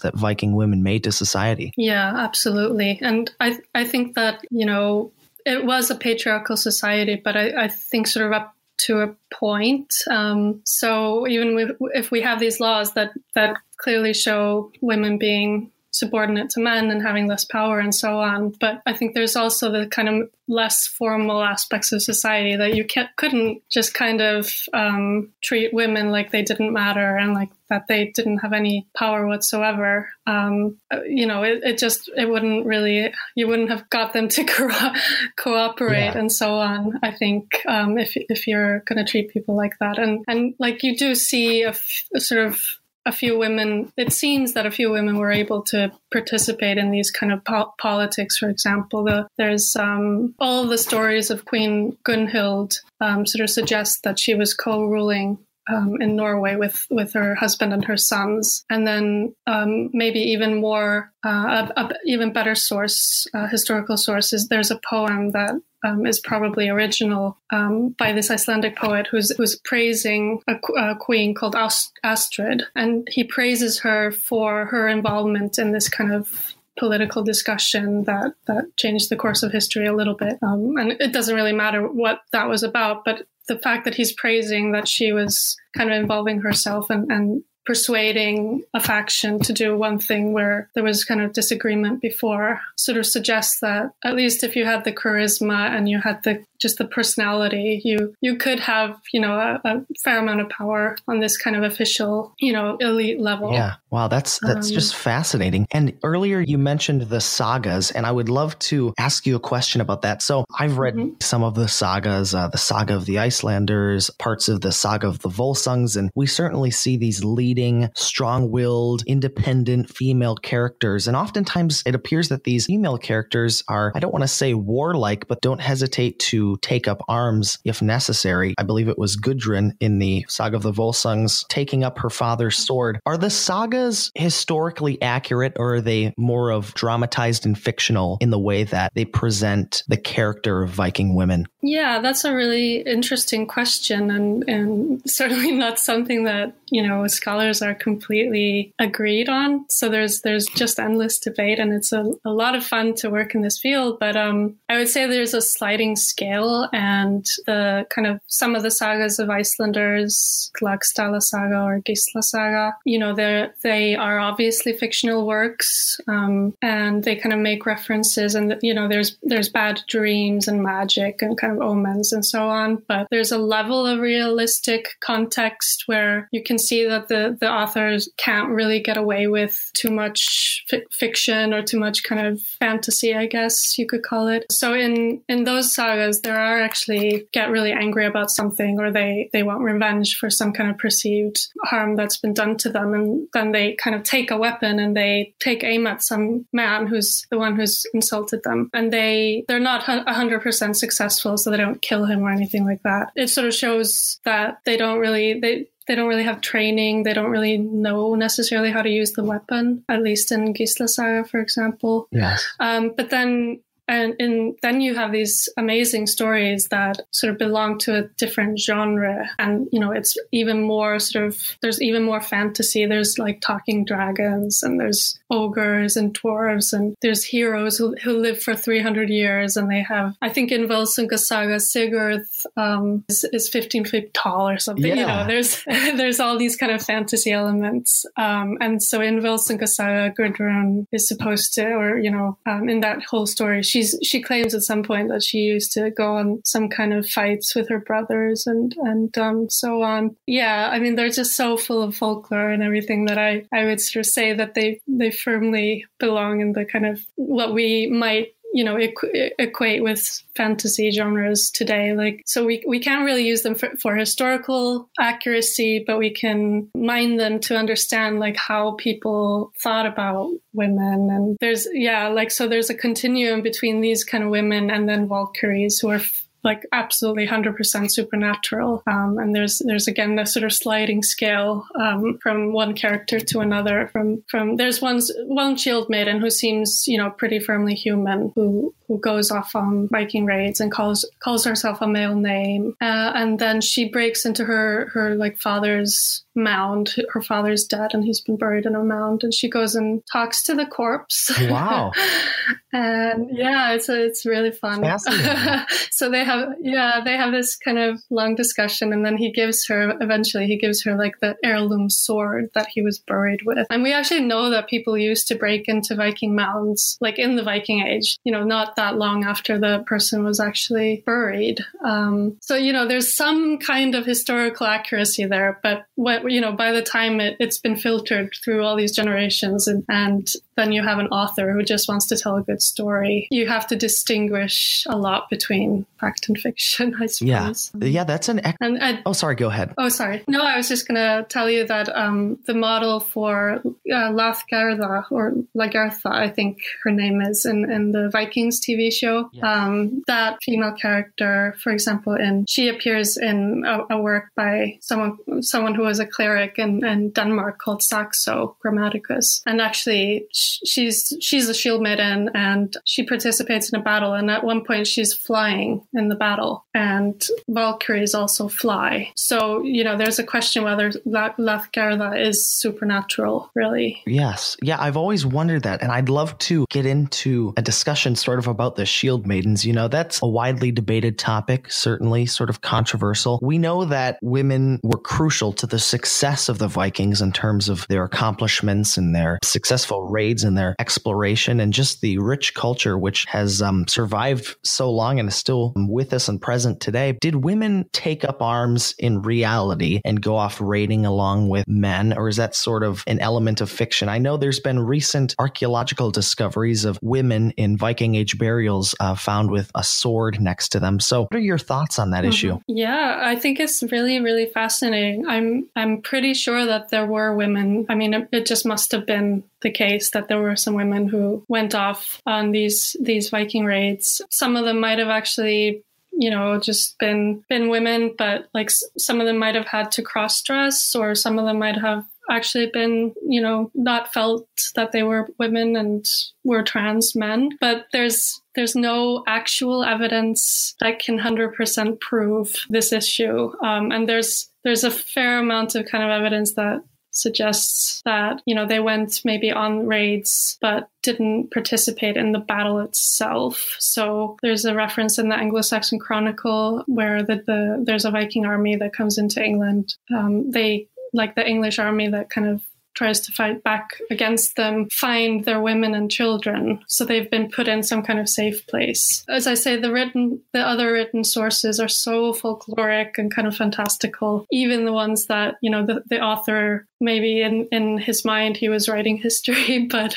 that 0.00 0.16
Viking 0.16 0.54
women 0.54 0.82
made 0.82 1.04
to 1.04 1.12
society. 1.12 1.72
Yeah, 1.76 2.12
absolutely. 2.16 2.98
And 3.02 3.30
I, 3.40 3.58
I 3.74 3.84
think 3.84 4.14
that, 4.14 4.44
you 4.50 4.66
know, 4.66 5.12
it 5.44 5.64
was 5.64 5.90
a 5.90 5.94
patriarchal 5.94 6.56
society, 6.56 7.20
but 7.22 7.36
I, 7.36 7.64
I 7.64 7.68
think 7.68 8.06
sort 8.06 8.26
of 8.26 8.32
up 8.32 8.54
to 8.78 9.00
a 9.00 9.14
point. 9.32 9.94
Um, 10.10 10.60
so 10.64 11.26
even 11.26 11.76
if 11.94 12.10
we 12.10 12.20
have 12.20 12.40
these 12.40 12.60
laws 12.60 12.92
that 12.92 13.12
that 13.34 13.56
clearly 13.78 14.12
show 14.12 14.72
women 14.80 15.18
being 15.18 15.70
subordinate 15.98 16.50
to 16.50 16.60
men 16.60 16.90
and 16.90 17.02
having 17.02 17.26
less 17.26 17.44
power 17.44 17.78
and 17.78 17.94
so 17.94 18.20
on. 18.20 18.50
But 18.60 18.82
I 18.86 18.92
think 18.92 19.14
there's 19.14 19.36
also 19.36 19.72
the 19.72 19.86
kind 19.86 20.08
of 20.08 20.30
less 20.48 20.86
formal 20.86 21.42
aspects 21.42 21.92
of 21.92 22.02
society 22.02 22.54
that 22.56 22.74
you 22.74 22.86
couldn't 23.16 23.62
just 23.68 23.94
kind 23.94 24.20
of 24.20 24.52
um, 24.72 25.30
treat 25.42 25.72
women 25.74 26.10
like 26.10 26.30
they 26.30 26.42
didn't 26.42 26.72
matter 26.72 27.16
and 27.16 27.34
like 27.34 27.50
that 27.68 27.86
they 27.88 28.12
didn't 28.14 28.38
have 28.38 28.52
any 28.52 28.86
power 28.96 29.26
whatsoever. 29.26 30.08
Um, 30.26 30.78
you 31.06 31.26
know, 31.26 31.42
it, 31.42 31.62
it, 31.64 31.78
just 31.78 32.08
it 32.16 32.28
wouldn't 32.28 32.66
really 32.66 33.12
you 33.34 33.48
wouldn't 33.48 33.70
have 33.70 33.88
got 33.90 34.12
them 34.12 34.28
to 34.28 34.44
co- 34.44 34.92
cooperate 35.36 36.04
yeah. 36.04 36.18
and 36.18 36.30
so 36.30 36.54
on. 36.54 36.98
I 37.02 37.10
think 37.10 37.62
um, 37.66 37.98
if 37.98 38.12
if 38.14 38.46
you're 38.46 38.80
going 38.80 39.04
to 39.04 39.10
treat 39.10 39.30
people 39.30 39.56
like 39.56 39.74
that 39.80 39.98
and 39.98 40.24
and 40.28 40.54
like 40.58 40.82
you 40.82 40.96
do 40.96 41.14
see 41.14 41.62
a, 41.62 41.70
f- 41.70 42.04
a 42.14 42.20
sort 42.20 42.46
of 42.46 42.58
a 43.06 43.12
few 43.12 43.38
women, 43.38 43.90
it 43.96 44.12
seems 44.12 44.52
that 44.52 44.66
a 44.66 44.70
few 44.70 44.90
women 44.90 45.16
were 45.16 45.30
able 45.30 45.62
to 45.62 45.92
participate 46.12 46.76
in 46.76 46.90
these 46.90 47.10
kind 47.10 47.32
of 47.32 47.44
po- 47.44 47.72
politics. 47.78 48.36
For 48.36 48.50
example, 48.50 49.04
the, 49.04 49.28
there's 49.38 49.76
um, 49.76 50.34
all 50.38 50.66
the 50.66 50.76
stories 50.76 51.30
of 51.30 51.44
Queen 51.44 51.96
Gunhild 52.04 52.74
um, 53.00 53.24
sort 53.24 53.44
of 53.44 53.50
suggest 53.50 54.02
that 54.02 54.18
she 54.18 54.34
was 54.34 54.52
co-ruling 54.52 55.38
um, 55.68 56.00
in 56.00 56.14
Norway 56.14 56.56
with 56.56 56.86
with 56.90 57.12
her 57.14 57.34
husband 57.34 57.72
and 57.72 57.84
her 57.84 57.96
sons, 57.96 58.64
and 58.70 58.86
then 58.86 59.34
um, 59.46 59.90
maybe 59.92 60.20
even 60.20 60.60
more, 60.60 61.12
uh, 61.24 61.70
a, 61.76 61.80
a, 61.80 61.90
even 62.04 62.32
better 62.32 62.54
source, 62.54 63.26
uh, 63.34 63.48
historical 63.48 63.96
sources. 63.96 64.46
There's 64.48 64.70
a 64.70 64.80
poem 64.88 65.32
that 65.32 65.54
um, 65.86 66.04
is 66.04 66.18
probably 66.18 66.68
original 66.68 67.38
um, 67.50 67.90
by 67.90 68.12
this 68.12 68.30
Icelandic 68.30 68.76
poet 68.76 69.06
who's 69.06 69.30
who's 69.36 69.56
praising 69.56 70.42
a, 70.48 70.56
a 70.76 70.96
queen 70.96 71.34
called 71.34 71.56
Astrid, 72.02 72.64
and 72.74 73.06
he 73.10 73.22
praises 73.24 73.78
her 73.80 74.10
for 74.10 74.66
her 74.66 74.88
involvement 74.88 75.58
in 75.58 75.70
this 75.72 75.88
kind 75.88 76.12
of 76.12 76.54
political 76.78 77.22
discussion 77.22 78.04
that 78.04 78.34
that 78.46 78.76
changed 78.76 79.10
the 79.10 79.16
course 79.16 79.42
of 79.42 79.52
history 79.52 79.86
a 79.86 79.94
little 79.94 80.14
bit. 80.14 80.38
Um, 80.42 80.76
and 80.76 80.92
it 81.00 81.12
doesn't 81.12 81.34
really 81.34 81.52
matter 81.52 81.86
what 81.86 82.20
that 82.32 82.48
was 82.48 82.62
about, 82.62 83.04
but 83.04 83.26
the 83.48 83.58
fact 83.58 83.84
that 83.84 83.94
he's 83.94 84.12
praising 84.12 84.72
that 84.72 84.88
she 84.88 85.12
was 85.12 85.56
kind 85.76 85.90
of 85.90 85.96
involving 86.00 86.40
herself 86.40 86.90
and, 86.90 87.10
and 87.12 87.44
persuading 87.66 88.62
a 88.72 88.80
faction 88.80 89.40
to 89.40 89.52
do 89.52 89.76
one 89.76 89.98
thing 89.98 90.32
where 90.32 90.70
there 90.74 90.84
was 90.84 91.04
kind 91.04 91.20
of 91.20 91.32
disagreement 91.32 92.00
before 92.00 92.60
sort 92.76 92.96
of 92.96 93.04
suggests 93.04 93.60
that 93.60 93.90
at 94.04 94.14
least 94.14 94.44
if 94.44 94.54
you 94.54 94.64
had 94.64 94.84
the 94.84 94.92
charisma 94.92 95.70
and 95.70 95.88
you 95.88 96.00
had 96.00 96.22
the 96.22 96.44
just 96.60 96.78
the 96.78 96.84
personality. 96.84 97.80
You 97.84 98.14
you 98.20 98.36
could 98.36 98.60
have 98.60 98.98
you 99.12 99.20
know 99.20 99.34
a, 99.34 99.60
a 99.64 99.86
fair 100.02 100.18
amount 100.18 100.40
of 100.40 100.48
power 100.48 100.96
on 101.08 101.20
this 101.20 101.36
kind 101.36 101.56
of 101.56 101.62
official 101.62 102.34
you 102.38 102.52
know 102.52 102.76
elite 102.80 103.20
level. 103.20 103.52
Yeah, 103.52 103.74
wow, 103.90 104.08
that's 104.08 104.38
that's 104.40 104.68
um, 104.68 104.74
just 104.74 104.94
fascinating. 104.94 105.66
And 105.70 105.94
earlier 106.02 106.40
you 106.40 106.58
mentioned 106.58 107.02
the 107.02 107.20
sagas, 107.20 107.90
and 107.90 108.06
I 108.06 108.12
would 108.12 108.28
love 108.28 108.58
to 108.70 108.94
ask 108.98 109.26
you 109.26 109.36
a 109.36 109.40
question 109.40 109.80
about 109.80 110.02
that. 110.02 110.22
So 110.22 110.44
I've 110.58 110.78
read 110.78 110.94
mm-hmm. 110.94 111.14
some 111.20 111.42
of 111.42 111.54
the 111.54 111.68
sagas, 111.68 112.34
uh, 112.34 112.48
the 112.48 112.58
saga 112.58 112.94
of 112.94 113.06
the 113.06 113.18
Icelanders, 113.18 114.10
parts 114.10 114.48
of 114.48 114.60
the 114.60 114.72
saga 114.72 115.08
of 115.08 115.20
the 115.20 115.28
Volsungs, 115.28 115.96
and 115.96 116.10
we 116.14 116.26
certainly 116.26 116.70
see 116.70 116.96
these 116.96 117.24
leading, 117.24 117.88
strong-willed, 117.94 119.02
independent 119.06 119.94
female 119.94 120.36
characters, 120.36 121.06
and 121.08 121.16
oftentimes 121.16 121.82
it 121.86 121.94
appears 121.94 122.28
that 122.28 122.44
these 122.44 122.66
female 122.66 122.98
characters 122.98 123.62
are 123.68 123.92
I 123.94 124.00
don't 124.00 124.12
want 124.12 124.22
to 124.22 124.28
say 124.28 124.54
warlike, 124.54 125.28
but 125.28 125.40
don't 125.40 125.60
hesitate 125.60 126.18
to 126.18 126.45
take 126.62 126.86
up 126.86 127.02
arms 127.08 127.58
if 127.64 127.82
necessary. 127.82 128.54
I 128.58 128.62
believe 128.62 128.88
it 128.88 128.98
was 128.98 129.16
Gudrun 129.16 129.72
in 129.80 129.98
the 129.98 130.24
Saga 130.28 130.56
of 130.56 130.62
the 130.62 130.72
Volsungs 130.72 131.46
taking 131.48 131.84
up 131.84 131.98
her 131.98 132.10
father's 132.10 132.56
sword. 132.56 133.00
Are 133.06 133.18
the 133.18 133.30
sagas 133.30 134.10
historically 134.14 135.00
accurate 135.02 135.54
or 135.56 135.74
are 135.74 135.80
they 135.80 136.14
more 136.16 136.50
of 136.50 136.72
dramatized 136.74 137.46
and 137.46 137.58
fictional 137.58 138.18
in 138.20 138.30
the 138.30 138.38
way 138.38 138.64
that 138.64 138.92
they 138.94 139.04
present 139.04 139.82
the 139.88 139.96
character 139.96 140.62
of 140.62 140.70
Viking 140.70 141.14
women? 141.14 141.46
Yeah, 141.66 142.00
that's 142.00 142.24
a 142.24 142.32
really 142.32 142.76
interesting 142.76 143.46
question 143.46 144.10
and, 144.10 144.48
and 144.48 145.02
certainly 145.10 145.50
not 145.50 145.80
something 145.80 146.22
that, 146.24 146.54
you 146.70 146.86
know, 146.86 147.06
scholars 147.08 147.60
are 147.60 147.74
completely 147.74 148.72
agreed 148.78 149.28
on. 149.28 149.66
So 149.68 149.88
there's 149.88 150.20
there's 150.20 150.46
just 150.46 150.78
endless 150.78 151.18
debate 151.18 151.58
and 151.58 151.72
it's 151.72 151.92
a, 151.92 152.12
a 152.24 152.30
lot 152.30 152.54
of 152.54 152.64
fun 152.64 152.94
to 152.96 153.10
work 153.10 153.34
in 153.34 153.40
this 153.40 153.58
field. 153.58 153.98
But 153.98 154.16
um, 154.16 154.56
I 154.68 154.78
would 154.78 154.88
say 154.88 155.06
there's 155.06 155.34
a 155.34 155.42
sliding 155.42 155.96
scale 155.96 156.68
and 156.72 157.26
the 157.46 157.86
kind 157.90 158.06
of 158.06 158.20
some 158.28 158.54
of 158.54 158.62
the 158.62 158.70
sagas 158.70 159.18
of 159.18 159.28
Icelanders, 159.28 160.52
Laxdæla 160.62 161.20
saga 161.20 161.62
or 161.62 161.80
Gisla 161.80 162.22
saga, 162.22 162.76
you 162.84 162.98
know, 162.98 163.14
they 163.14 163.48
they 163.62 163.96
are 163.96 164.20
obviously 164.20 164.72
fictional 164.72 165.26
works 165.26 166.00
um, 166.06 166.54
and 166.62 167.02
they 167.02 167.16
kind 167.16 167.32
of 167.32 167.40
make 167.40 167.66
references 167.66 168.36
and, 168.36 168.56
you 168.62 168.74
know, 168.74 168.88
there's 168.88 169.16
there's 169.22 169.48
bad 169.48 169.82
dreams 169.88 170.46
and 170.46 170.62
magic 170.62 171.22
and 171.22 171.36
kind 171.36 171.52
of 171.52 171.55
omens 171.62 172.12
and 172.12 172.24
so 172.24 172.48
on. 172.48 172.82
But 172.88 173.06
there's 173.10 173.32
a 173.32 173.38
level 173.38 173.86
of 173.86 174.00
realistic 174.00 174.88
context 175.00 175.84
where 175.86 176.28
you 176.32 176.42
can 176.42 176.58
see 176.58 176.86
that 176.86 177.08
the, 177.08 177.36
the 177.40 177.50
authors 177.50 178.08
can't 178.16 178.50
really 178.50 178.80
get 178.80 178.96
away 178.96 179.26
with 179.26 179.70
too 179.74 179.90
much 179.90 180.64
f- 180.72 180.82
fiction 180.90 181.52
or 181.52 181.62
too 181.62 181.78
much 181.78 182.04
kind 182.04 182.26
of 182.26 182.40
fantasy, 182.58 183.14
I 183.14 183.26
guess 183.26 183.78
you 183.78 183.86
could 183.86 184.02
call 184.02 184.28
it. 184.28 184.46
So 184.50 184.74
in, 184.74 185.22
in 185.28 185.44
those 185.44 185.74
sagas, 185.74 186.20
there 186.20 186.38
are 186.38 186.60
actually 186.60 187.26
get 187.32 187.50
really 187.50 187.72
angry 187.72 188.06
about 188.06 188.30
something 188.30 188.78
or 188.78 188.90
they, 188.90 189.30
they 189.32 189.42
want 189.42 189.62
revenge 189.62 190.16
for 190.16 190.30
some 190.30 190.52
kind 190.52 190.70
of 190.70 190.78
perceived 190.78 191.48
harm 191.64 191.96
that's 191.96 192.16
been 192.16 192.34
done 192.34 192.56
to 192.58 192.70
them. 192.70 192.94
And 192.94 193.28
then 193.32 193.52
they 193.52 193.74
kind 193.74 193.96
of 193.96 194.02
take 194.02 194.30
a 194.30 194.38
weapon 194.38 194.78
and 194.78 194.96
they 194.96 195.34
take 195.40 195.64
aim 195.64 195.86
at 195.86 196.02
some 196.02 196.46
man 196.52 196.86
who's 196.86 197.26
the 197.30 197.38
one 197.38 197.56
who's 197.56 197.84
insulted 197.94 198.42
them. 198.42 198.70
And 198.72 198.92
they, 198.92 199.44
they're 199.48 199.60
not 199.60 199.82
100% 199.84 200.76
successful, 200.76 201.35
so 201.36 201.50
they 201.50 201.56
don't 201.56 201.82
kill 201.82 202.04
him 202.04 202.22
or 202.22 202.30
anything 202.30 202.64
like 202.64 202.82
that. 202.82 203.12
It 203.16 203.28
sort 203.28 203.46
of 203.46 203.54
shows 203.54 204.20
that 204.24 204.58
they 204.64 204.76
don't 204.76 204.98
really, 204.98 205.40
they, 205.40 205.68
they 205.86 205.94
don't 205.94 206.08
really 206.08 206.24
have 206.24 206.40
training. 206.40 207.02
They 207.02 207.14
don't 207.14 207.30
really 207.30 207.58
know 207.58 208.14
necessarily 208.14 208.70
how 208.70 208.82
to 208.82 208.90
use 208.90 209.12
the 209.12 209.24
weapon, 209.24 209.84
at 209.88 210.02
least 210.02 210.32
in 210.32 210.52
Gisla 210.52 210.88
Saga, 210.88 211.28
for 211.28 211.40
example. 211.40 212.08
Yes. 212.10 212.44
Um, 212.58 212.92
but 212.96 213.10
then 213.10 213.60
and, 213.88 214.16
and 214.18 214.58
then 214.62 214.80
you 214.80 214.96
have 214.96 215.12
these 215.12 215.48
amazing 215.56 216.08
stories 216.08 216.68
that 216.68 217.02
sort 217.12 217.32
of 217.32 217.38
belong 217.38 217.78
to 217.78 217.94
a 217.94 218.08
different 218.18 218.58
genre. 218.58 219.30
And, 219.38 219.68
you 219.70 219.78
know, 219.78 219.92
it's 219.92 220.16
even 220.32 220.62
more 220.62 220.98
sort 220.98 221.26
of, 221.26 221.56
there's 221.62 221.80
even 221.80 222.02
more 222.02 222.20
fantasy. 222.20 222.84
There's 222.84 223.16
like 223.16 223.40
talking 223.40 223.84
dragons 223.84 224.64
and 224.64 224.80
there's 224.80 225.18
ogres 225.30 225.96
and 225.96 226.18
dwarves 226.18 226.72
and 226.72 226.96
there's 227.02 227.24
heroes 227.24 227.78
who, 227.78 227.94
who 228.02 228.18
live 228.18 228.42
for 228.42 228.54
300 228.54 229.08
years 229.08 229.56
and 229.56 229.70
they 229.70 229.82
have, 229.82 230.14
I 230.20 230.28
think 230.28 230.50
in 230.50 230.66
Völsunga 230.66 231.18
Saga, 231.18 231.60
Sigurd 231.60 232.22
um, 232.56 233.04
is, 233.08 233.24
is 233.32 233.48
15 233.48 233.84
feet 233.84 234.14
tall 234.14 234.48
or 234.48 234.58
something. 234.58 234.84
Yeah. 234.84 234.94
You 234.94 235.06
know, 235.06 235.26
there's, 235.26 235.64
there's 235.66 236.20
all 236.20 236.38
these 236.38 236.56
kind 236.56 236.72
of 236.72 236.82
fantasy 236.82 237.30
elements. 237.30 238.04
Um, 238.16 238.58
and 238.60 238.82
so 238.82 239.00
in 239.00 239.20
Völsunga 239.20 239.68
Saga, 239.68 240.12
Gudrun 240.16 240.86
is 240.92 241.08
supposed 241.08 241.54
to, 241.54 241.66
or, 241.66 241.98
you 241.98 242.10
know, 242.10 242.38
um, 242.46 242.68
in 242.68 242.80
that 242.80 243.02
whole 243.04 243.26
story, 243.26 243.62
she 243.62 243.76
she's 243.76 243.98
she 244.02 244.20
claims 244.20 244.54
at 244.54 244.62
some 244.62 244.82
point 244.82 245.08
that 245.08 245.22
she 245.22 245.38
used 245.38 245.72
to 245.72 245.90
go 245.90 246.16
on 246.16 246.40
some 246.44 246.68
kind 246.68 246.92
of 246.92 247.08
fights 247.08 247.54
with 247.54 247.68
her 247.68 247.78
brothers 247.78 248.46
and 248.46 248.74
and 248.78 249.16
um, 249.18 249.48
so 249.50 249.82
on. 249.82 250.16
Yeah, 250.26 250.68
I 250.72 250.78
mean 250.78 250.96
they're 250.96 251.10
just 251.10 251.36
so 251.36 251.56
full 251.56 251.82
of 251.82 251.96
folklore 251.96 252.50
and 252.50 252.62
everything 252.62 253.06
that 253.06 253.18
I 253.18 253.44
I 253.52 253.64
would 253.64 253.80
sort 253.80 254.06
of 254.06 254.10
say 254.10 254.32
that 254.32 254.54
they 254.54 254.80
they 254.86 255.10
firmly 255.16 255.84
belong 255.98 256.40
in 256.40 256.52
the 256.52 256.64
kind 256.64 256.86
of 256.86 257.04
what 257.16 257.54
we 257.54 257.88
might 257.88 258.32
you 258.56 258.64
know 258.64 258.76
equ- 258.76 259.30
equate 259.38 259.82
with 259.82 260.22
fantasy 260.34 260.90
genres 260.90 261.50
today. 261.50 261.94
Like 261.94 262.22
so 262.24 262.44
we, 262.44 262.64
we 262.66 262.78
can't 262.80 263.04
really 263.04 263.26
use 263.26 263.42
them 263.42 263.54
for, 263.54 263.76
for 263.76 263.96
historical 263.96 264.88
accuracy 264.98 265.84
but 265.86 265.98
we 265.98 266.10
can 266.10 266.70
mine 266.74 267.16
them 267.16 267.38
to 267.40 267.56
understand 267.56 268.18
like 268.18 268.36
how 268.36 268.72
people 268.78 269.52
thought 269.60 269.84
about 269.84 270.30
women. 270.54 271.10
And 271.10 271.36
there's 271.40 271.68
yeah 271.72 272.08
like 272.08 272.30
so 272.30 272.48
there's 272.48 272.70
a 272.70 272.74
continuum 272.74 273.42
between 273.42 273.82
these 273.82 274.04
kind 274.04 274.24
of 274.24 274.30
women 274.30 274.70
and 274.70 274.88
then 274.88 275.08
valkyries 275.08 275.78
who 275.78 275.90
are 275.90 276.00
like 276.46 276.62
absolutely 276.70 277.26
100% 277.26 277.90
supernatural. 277.90 278.82
Um, 278.86 279.18
and 279.18 279.34
there's 279.34 279.60
there's 279.66 279.88
again 279.88 280.14
this 280.14 280.32
sort 280.32 280.44
of 280.44 280.52
sliding 280.52 281.02
scale 281.02 281.66
um, 281.78 282.18
from 282.22 282.52
one 282.52 282.72
character 282.72 283.18
to 283.18 283.40
another. 283.40 283.88
From 283.92 284.22
from 284.28 284.56
there's 284.56 284.80
one 284.80 285.00
one 285.24 285.56
shield 285.56 285.90
maiden 285.90 286.20
who 286.20 286.30
seems 286.30 286.86
you 286.86 286.98
know 286.98 287.10
pretty 287.10 287.40
firmly 287.40 287.74
human 287.74 288.32
who 288.36 288.72
who 288.88 288.98
goes 288.98 289.30
off 289.30 289.54
on 289.54 289.88
Viking 289.88 290.24
raids 290.24 290.60
and 290.60 290.70
calls 290.70 291.08
calls 291.20 291.44
herself 291.44 291.80
a 291.80 291.86
male 291.86 292.14
name, 292.14 292.74
uh, 292.80 293.12
and 293.14 293.38
then 293.38 293.60
she 293.60 293.88
breaks 293.88 294.24
into 294.24 294.44
her 294.44 294.90
her 294.92 295.14
like 295.14 295.38
father's 295.38 296.24
mound. 296.34 296.94
Her 297.10 297.22
father's 297.22 297.64
dead 297.64 297.92
and 297.94 298.04
he's 298.04 298.20
been 298.20 298.36
buried 298.36 298.66
in 298.66 298.76
a 298.76 298.84
mound, 298.84 299.24
and 299.24 299.32
she 299.32 299.48
goes 299.48 299.74
and 299.74 300.02
talks 300.12 300.42
to 300.44 300.54
the 300.54 300.66
corpse. 300.66 301.32
Wow! 301.48 301.92
and 302.72 303.28
yeah, 303.32 303.72
it's 303.72 303.88
it's 303.88 304.26
really 304.26 304.52
fun. 304.52 304.84
so 305.90 306.10
they 306.10 306.24
have 306.24 306.50
yeah 306.60 307.00
they 307.04 307.16
have 307.16 307.32
this 307.32 307.56
kind 307.56 307.78
of 307.78 308.00
long 308.10 308.34
discussion, 308.34 308.92
and 308.92 309.04
then 309.04 309.16
he 309.16 309.32
gives 309.32 309.66
her 309.66 309.96
eventually 310.00 310.46
he 310.46 310.58
gives 310.58 310.84
her 310.84 310.96
like 310.96 311.14
the 311.20 311.36
heirloom 311.44 311.90
sword 311.90 312.50
that 312.54 312.68
he 312.68 312.82
was 312.82 312.98
buried 312.98 313.40
with, 313.44 313.66
and 313.70 313.82
we 313.82 313.92
actually 313.92 314.22
know 314.22 314.50
that 314.50 314.68
people 314.68 314.96
used 314.96 315.26
to 315.28 315.34
break 315.34 315.68
into 315.68 315.94
Viking 315.94 316.34
mounds 316.34 316.98
like 317.00 317.18
in 317.18 317.36
the 317.36 317.42
Viking 317.42 317.80
Age. 317.80 318.18
You 318.24 318.32
know, 318.32 318.44
not 318.44 318.75
that 318.76 318.96
long 318.96 319.24
after 319.24 319.58
the 319.58 319.82
person 319.86 320.24
was 320.24 320.40
actually 320.40 321.02
buried. 321.06 321.60
Um, 321.84 322.36
so 322.40 322.56
you 322.56 322.72
know, 322.72 322.86
there's 322.86 323.12
some 323.12 323.58
kind 323.58 323.94
of 323.94 324.06
historical 324.06 324.66
accuracy 324.66 325.26
there, 325.26 325.58
but 325.62 325.86
what 325.94 326.30
you 326.30 326.40
know, 326.40 326.52
by 326.52 326.72
the 326.72 326.82
time 326.82 327.20
it, 327.20 327.36
has 327.40 327.58
been 327.58 327.76
filtered 327.76 328.34
through 328.44 328.64
all 328.64 328.76
these 328.76 328.94
generations 328.94 329.66
and, 329.68 329.84
and 329.88 330.28
then 330.56 330.72
you 330.72 330.82
have 330.82 330.98
an 330.98 331.06
author 331.08 331.52
who 331.52 331.62
just 331.62 331.88
wants 331.88 332.06
to 332.06 332.16
tell 332.16 332.36
a 332.36 332.42
good 332.42 332.62
story, 332.62 333.28
you 333.30 333.46
have 333.46 333.66
to 333.68 333.76
distinguish 333.76 334.86
a 334.88 334.96
lot 334.96 335.28
between 335.28 335.86
fact 336.00 336.28
and 336.28 336.38
fiction, 336.38 336.94
I 337.00 337.06
suppose. 337.06 337.70
Yeah, 337.74 337.86
yeah 337.86 338.04
that's 338.04 338.28
an. 338.28 338.40
Ec- 338.40 338.56
and, 338.60 338.82
uh, 338.82 338.96
oh, 339.06 339.12
sorry, 339.12 339.34
go 339.34 339.48
ahead. 339.48 339.74
Oh, 339.78 339.88
sorry. 339.88 340.24
No, 340.26 340.42
I 340.42 340.56
was 340.56 340.68
just 340.68 340.88
going 340.88 340.96
to 340.96 341.26
tell 341.28 341.50
you 341.50 341.66
that 341.66 341.94
um, 341.94 342.38
the 342.46 342.54
model 342.54 343.00
for 343.00 343.60
uh, 343.64 344.10
Lathgerða 344.10 345.04
or 345.10 345.34
Lagertha, 345.56 346.10
I 346.10 346.28
think 346.28 346.58
her 346.84 346.90
name 346.90 347.20
is, 347.20 347.44
in, 347.44 347.70
in 347.70 347.92
the 347.92 348.08
Vikings 348.10 348.60
TV 348.66 348.92
show, 348.92 349.30
yes. 349.32 349.44
um, 349.44 350.02
that 350.06 350.38
female 350.42 350.72
character, 350.72 351.54
for 351.62 351.72
example, 351.72 352.14
in 352.14 352.44
she 352.48 352.68
appears 352.68 353.16
in 353.16 353.64
a, 353.66 353.96
a 353.96 354.00
work 354.00 354.30
by 354.36 354.78
someone 354.80 355.18
someone 355.42 355.74
who 355.74 355.82
was 355.82 355.98
a 355.98 356.06
cleric 356.06 356.58
in, 356.58 356.84
in 356.84 357.10
Denmark 357.10 357.58
called 357.58 357.82
Saxo 357.82 358.56
Grammaticus. 358.64 359.42
And 359.46 359.60
actually, 359.60 360.26
she's 360.32 361.12
she's 361.20 361.48
a 361.48 361.54
shield 361.54 361.82
maiden 361.82 362.30
and 362.34 362.76
she 362.84 363.04
participates 363.04 363.72
in 363.72 363.78
a 363.78 363.82
battle. 363.82 364.14
And 364.14 364.30
at 364.30 364.44
one 364.44 364.64
point, 364.64 364.86
she's 364.86 365.12
flying 365.12 365.86
in 365.94 366.08
the 366.08 366.14
battle. 366.14 366.64
And 366.74 367.24
Valkyries 367.48 368.14
also 368.14 368.48
fly. 368.48 369.12
So, 369.16 369.62
you 369.62 369.84
know, 369.84 369.96
there's 369.96 370.18
a 370.18 370.24
question 370.24 370.64
whether 370.64 370.90
Lathgerða 370.90 372.20
is 372.20 372.46
supernatural, 372.46 373.50
really. 373.54 374.02
Yes. 374.06 374.56
Yeah, 374.62 374.76
I've 374.80 374.96
always 374.96 375.24
wondered 375.24 375.62
that. 375.62 375.82
And 375.82 375.92
I'd 375.92 376.08
love 376.08 376.36
to 376.38 376.66
get 376.70 376.86
into 376.86 377.54
a 377.56 377.62
discussion 377.62 378.16
sort 378.16 378.38
of 378.38 378.48
about 378.56 378.76
the 378.76 378.86
shield 378.86 379.26
maidens. 379.26 379.66
You 379.66 379.74
know, 379.74 379.86
that's 379.86 380.22
a 380.22 380.26
widely 380.26 380.72
debated 380.72 381.18
topic, 381.18 381.70
certainly 381.70 382.24
sort 382.24 382.48
of 382.48 382.62
controversial. 382.62 383.38
We 383.42 383.58
know 383.58 383.84
that 383.84 384.18
women 384.22 384.80
were 384.82 384.96
crucial 384.96 385.52
to 385.52 385.66
the 385.66 385.78
success 385.78 386.48
of 386.48 386.56
the 386.56 386.68
Vikings 386.68 387.20
in 387.20 387.32
terms 387.32 387.68
of 387.68 387.86
their 387.88 388.04
accomplishments 388.04 388.96
and 388.96 389.14
their 389.14 389.38
successful 389.44 390.08
raids 390.08 390.42
and 390.42 390.56
their 390.56 390.74
exploration 390.78 391.60
and 391.60 391.70
just 391.70 392.00
the 392.00 392.16
rich 392.16 392.54
culture 392.54 392.96
which 392.96 393.26
has 393.26 393.60
um, 393.60 393.86
survived 393.88 394.56
so 394.64 394.90
long 394.90 395.20
and 395.20 395.28
is 395.28 395.36
still 395.36 395.74
with 395.76 396.14
us 396.14 396.30
and 396.30 396.40
present 396.40 396.80
today. 396.80 397.18
Did 397.20 397.44
women 397.44 397.84
take 397.92 398.24
up 398.24 398.40
arms 398.40 398.94
in 398.98 399.20
reality 399.20 400.00
and 400.02 400.22
go 400.22 400.36
off 400.36 400.58
raiding 400.62 401.04
along 401.04 401.50
with 401.50 401.68
men, 401.68 402.14
or 402.16 402.28
is 402.28 402.36
that 402.36 402.54
sort 402.54 402.82
of 402.82 403.04
an 403.06 403.20
element 403.20 403.60
of 403.60 403.70
fiction? 403.70 404.08
I 404.08 404.16
know 404.16 404.38
there's 404.38 404.60
been 404.60 404.80
recent 404.80 405.34
archaeological 405.38 406.10
discoveries 406.10 406.86
of 406.86 406.98
women 407.02 407.50
in 407.58 407.76
Viking 407.76 408.14
Age 408.14 408.38
burials 408.46 408.94
uh, 409.00 409.16
found 409.16 409.50
with 409.50 409.68
a 409.74 409.82
sword 409.82 410.40
next 410.40 410.68
to 410.68 410.78
them. 410.78 411.00
So, 411.00 411.22
what 411.22 411.34
are 411.34 411.48
your 411.52 411.58
thoughts 411.58 411.98
on 411.98 412.10
that 412.10 412.22
mm-hmm. 412.22 412.28
issue? 412.28 412.58
Yeah, 412.68 413.18
I 413.20 413.34
think 413.34 413.58
it's 413.58 413.82
really, 413.90 414.20
really 414.20 414.46
fascinating. 414.46 415.26
I'm 415.26 415.68
I'm 415.74 416.00
pretty 416.00 416.32
sure 416.32 416.64
that 416.64 416.90
there 416.90 417.06
were 417.06 417.34
women. 417.34 417.86
I 417.88 417.96
mean, 417.96 418.14
it, 418.14 418.28
it 418.30 418.46
just 418.46 418.64
must 418.64 418.92
have 418.92 419.04
been 419.04 419.42
the 419.62 419.70
case 419.72 420.10
that 420.10 420.28
there 420.28 420.40
were 420.40 420.54
some 420.54 420.74
women 420.74 421.08
who 421.08 421.44
went 421.48 421.74
off 421.74 422.22
on 422.24 422.52
these 422.52 422.96
these 423.00 423.30
Viking 423.30 423.64
raids. 423.64 424.22
Some 424.30 424.54
of 424.54 424.64
them 424.64 424.78
might 424.78 425.00
have 425.00 425.08
actually 425.08 425.82
you 426.18 426.30
know 426.30 426.58
just 426.58 426.98
been 426.98 427.44
been 427.50 427.68
women 427.68 428.14
but 428.16 428.48
like 428.54 428.70
some 428.70 429.20
of 429.20 429.26
them 429.26 429.36
might 429.36 429.54
have 429.54 429.66
had 429.66 429.90
to 429.92 430.02
cross 430.02 430.40
dress 430.40 430.94
or 430.94 431.14
some 431.14 431.38
of 431.38 431.44
them 431.44 431.58
might 431.58 431.76
have 431.76 432.04
actually 432.30 432.70
been, 432.72 433.14
you 433.26 433.40
know, 433.40 433.70
not 433.74 434.12
felt 434.12 434.48
that 434.74 434.92
they 434.92 435.02
were 435.02 435.28
women 435.38 435.76
and 435.76 436.06
were 436.44 436.62
trans 436.62 437.14
men. 437.14 437.50
But 437.60 437.86
there's 437.92 438.40
there's 438.54 438.74
no 438.74 439.22
actual 439.26 439.84
evidence 439.84 440.74
that 440.80 440.98
can 440.98 441.18
hundred 441.18 441.54
percent 441.54 442.00
prove 442.00 442.54
this 442.68 442.92
issue. 442.92 443.52
Um, 443.62 443.92
and 443.92 444.08
there's 444.08 444.50
there's 444.64 444.84
a 444.84 444.90
fair 444.90 445.38
amount 445.38 445.74
of 445.74 445.86
kind 445.86 446.04
of 446.04 446.10
evidence 446.10 446.54
that 446.54 446.82
suggests 447.16 448.02
that 448.04 448.42
you 448.44 448.54
know 448.54 448.66
they 448.66 448.78
went 448.78 449.22
maybe 449.24 449.50
on 449.50 449.86
raids 449.86 450.58
but 450.60 450.88
didn't 451.02 451.50
participate 451.50 452.16
in 452.16 452.32
the 452.32 452.38
battle 452.38 452.78
itself 452.78 453.74
so 453.78 454.36
there's 454.42 454.66
a 454.66 454.74
reference 454.74 455.18
in 455.18 455.30
the 455.30 455.34
anglo-saxon 455.34 455.98
chronicle 455.98 456.84
where 456.86 457.22
the, 457.22 457.36
the 457.46 457.82
there's 457.84 458.04
a 458.04 458.10
viking 458.10 458.44
army 458.44 458.76
that 458.76 458.92
comes 458.92 459.16
into 459.16 459.42
england 459.42 459.94
um, 460.14 460.50
they 460.50 460.86
like 461.12 461.34
the 461.34 461.46
English 461.46 461.78
army 461.78 462.08
that 462.08 462.30
kind 462.30 462.46
of 462.46 462.62
tries 462.96 463.20
to 463.20 463.32
fight 463.32 463.62
back 463.62 464.00
against 464.10 464.56
them 464.56 464.88
find 464.90 465.44
their 465.44 465.60
women 465.60 465.94
and 465.94 466.10
children. 466.10 466.80
So 466.88 467.04
they've 467.04 467.30
been 467.30 467.50
put 467.50 467.68
in 467.68 467.82
some 467.82 468.02
kind 468.02 468.18
of 468.18 468.28
safe 468.28 468.66
place. 468.66 469.24
As 469.28 469.46
i 469.46 469.54
say 469.54 469.76
the 469.76 469.92
written 469.92 470.40
the 470.52 470.60
other 470.60 470.92
written 470.92 471.22
sources 471.22 471.78
are 471.78 471.88
so 471.88 472.32
folkloric 472.32 473.18
and 473.18 473.32
kind 473.32 473.46
of 473.46 473.56
fantastical. 473.56 474.46
Even 474.50 474.84
the 474.84 474.92
ones 474.92 475.26
that 475.26 475.56
you 475.60 475.70
know 475.70 475.84
the, 475.84 476.02
the 476.08 476.20
author 476.20 476.86
maybe 477.00 477.42
in, 477.42 477.68
in 477.70 477.98
his 477.98 478.24
mind 478.24 478.56
he 478.56 478.68
was 478.68 478.88
writing 478.88 479.16
history, 479.26 479.86
but 479.90 480.16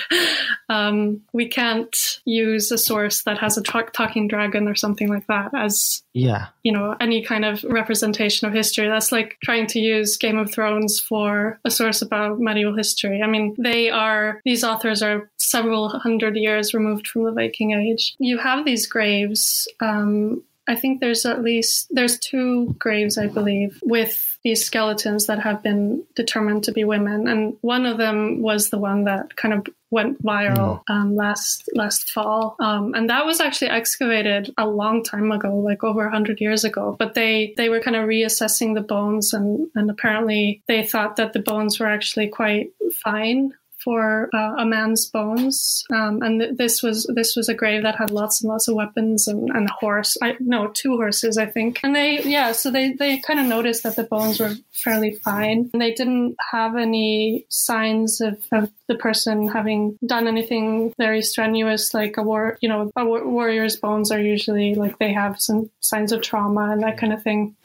um, 0.70 1.22
we 1.34 1.48
can't 1.48 2.20
use 2.26 2.72
a 2.72 2.78
source 2.78 3.24
that 3.24 3.38
has 3.40 3.58
a 3.58 3.62
tra- 3.62 3.92
talking 3.92 4.28
dragon 4.28 4.68
or 4.68 4.76
something 4.76 5.10
like 5.10 5.28
that 5.28 5.52
as 5.56 6.04
yeah. 6.14 6.48
you 6.64 6.72
know 6.72 6.96
any 7.00 7.24
kind 7.24 7.44
of 7.44 7.64
representation 7.64 8.48
of 8.48 8.54
history. 8.54 8.88
That's 8.88 9.12
like 9.12 9.38
trying 9.44 9.68
to 9.68 9.80
use 9.80 10.18
Game 10.18 10.38
of 10.38 10.52
Thrones 10.52 11.00
for 11.00 11.60
a 11.66 11.72
source 11.72 12.02
about 12.02 12.40
history. 12.76 13.22
I 13.22 13.28
mean, 13.28 13.56
they 13.58 13.90
are 13.90 14.42
these 14.46 14.64
authors 14.64 15.02
are 15.02 15.30
several 15.38 15.90
hundred 15.90 16.36
years 16.36 16.74
removed 16.74 17.08
from 17.08 17.24
the 17.24 17.32
Viking 17.32 17.72
Age. 17.72 18.16
You 18.20 18.38
have 18.38 18.66
these 18.66 18.88
graves. 18.88 19.68
Um, 19.80 20.44
I 20.70 20.76
think 20.76 21.02
there's 21.02 21.26
at 21.26 21.42
least 21.42 21.88
there's 21.90 22.20
two 22.20 22.76
graves, 22.78 23.18
I 23.18 23.26
believe, 23.26 23.80
with 23.84 24.38
these 24.44 24.64
skeletons 24.64 25.26
that 25.26 25.40
have 25.40 25.64
been 25.64 26.04
determined 26.16 26.64
to 26.66 26.72
be 26.72 26.84
women, 26.84 27.28
and 27.28 27.58
one 27.62 27.88
of 27.88 27.98
them 27.98 28.42
was 28.42 28.70
the 28.70 28.78
one 28.78 29.06
that 29.06 29.36
kind 29.36 29.56
of 29.56 29.66
went 29.90 30.24
viral 30.24 30.84
mm. 30.84 30.94
um, 30.94 31.16
last 31.16 31.68
last 31.74 32.12
fall, 32.12 32.56
um, 32.60 32.94
and 32.94 33.10
that 33.10 33.26
was 33.26 33.42
actually 33.42 33.72
excavated 33.72 34.54
a 34.60 34.68
long 34.68 35.04
time 35.04 35.32
ago, 35.32 35.58
like 35.58 35.84
over 35.84 36.08
hundred 36.08 36.40
years 36.40 36.64
ago. 36.64 36.96
But 37.00 37.16
they 37.16 37.56
they 37.58 37.70
were 37.70 37.82
kind 37.82 37.98
of 37.98 38.08
reassessing 38.08 38.76
the 38.76 38.82
bones, 38.82 39.34
and 39.34 39.68
and 39.74 39.90
apparently 39.90 40.62
they 40.68 40.86
thought 40.86 41.16
that 41.16 41.34
the 41.34 41.40
bones 41.40 41.80
were 41.80 41.88
actually 41.88 42.28
quite 42.28 42.72
fine 43.04 43.56
for 43.84 44.30
uh, 44.34 44.56
a 44.58 44.66
man's 44.66 45.06
bones, 45.06 45.84
um, 45.92 46.22
and 46.22 46.40
th- 46.40 46.58
this 46.58 46.84
was 46.84 47.10
this 47.16 47.36
was 47.36 47.50
a 47.50 47.54
grave 47.54 47.84
that 47.84 47.96
had 47.96 48.12
lots 48.12 48.42
and 48.42 48.50
lots 48.50 48.68
of 48.68 48.76
weapons 48.76 49.28
and, 49.28 49.50
and 49.50 49.70
a 49.70 49.74
horse. 49.74 50.18
I 50.22 50.36
no 50.40 50.68
two 50.68 50.98
horses, 50.98 51.38
I 51.38 51.46
think. 51.46 51.80
And 51.84 51.96
they 51.96 52.22
yeah, 52.24 52.52
so 52.52 52.72
they 52.72 52.94
they 52.94 53.20
kind 53.20 53.40
of 53.40 53.46
noticed 53.46 53.84
that 53.84 53.96
the 53.96 54.04
bones 54.04 54.40
were 54.40 54.54
fairly 54.72 55.16
fine, 55.16 55.70
and 55.74 55.82
they 55.82 55.94
didn't 55.94 56.36
have 56.52 56.76
any 56.76 57.46
signs 57.50 58.22
of, 58.22 58.42
of 58.52 58.70
the 58.88 58.96
person 58.96 59.48
having 59.48 59.98
done 60.06 60.28
anything 60.28 60.94
very 60.98 61.22
strenuous, 61.22 61.94
like 61.94 62.18
a 62.18 62.24
war. 62.24 62.58
You 62.62 62.70
know, 62.70 62.92
a 62.96 63.06
war- 63.06 63.28
warrior's 63.28 63.78
bones 63.78 64.12
are 64.12 64.20
usually 64.20 64.76
like 64.76 65.00
they 65.00 65.14
have 65.14 65.40
some 65.40 65.70
signs 65.80 66.12
of 66.12 66.22
trauma 66.22 66.72
and 66.72 66.84
that 66.84 66.98
kind 66.98 67.14
of 67.14 67.24
thing 67.24 67.56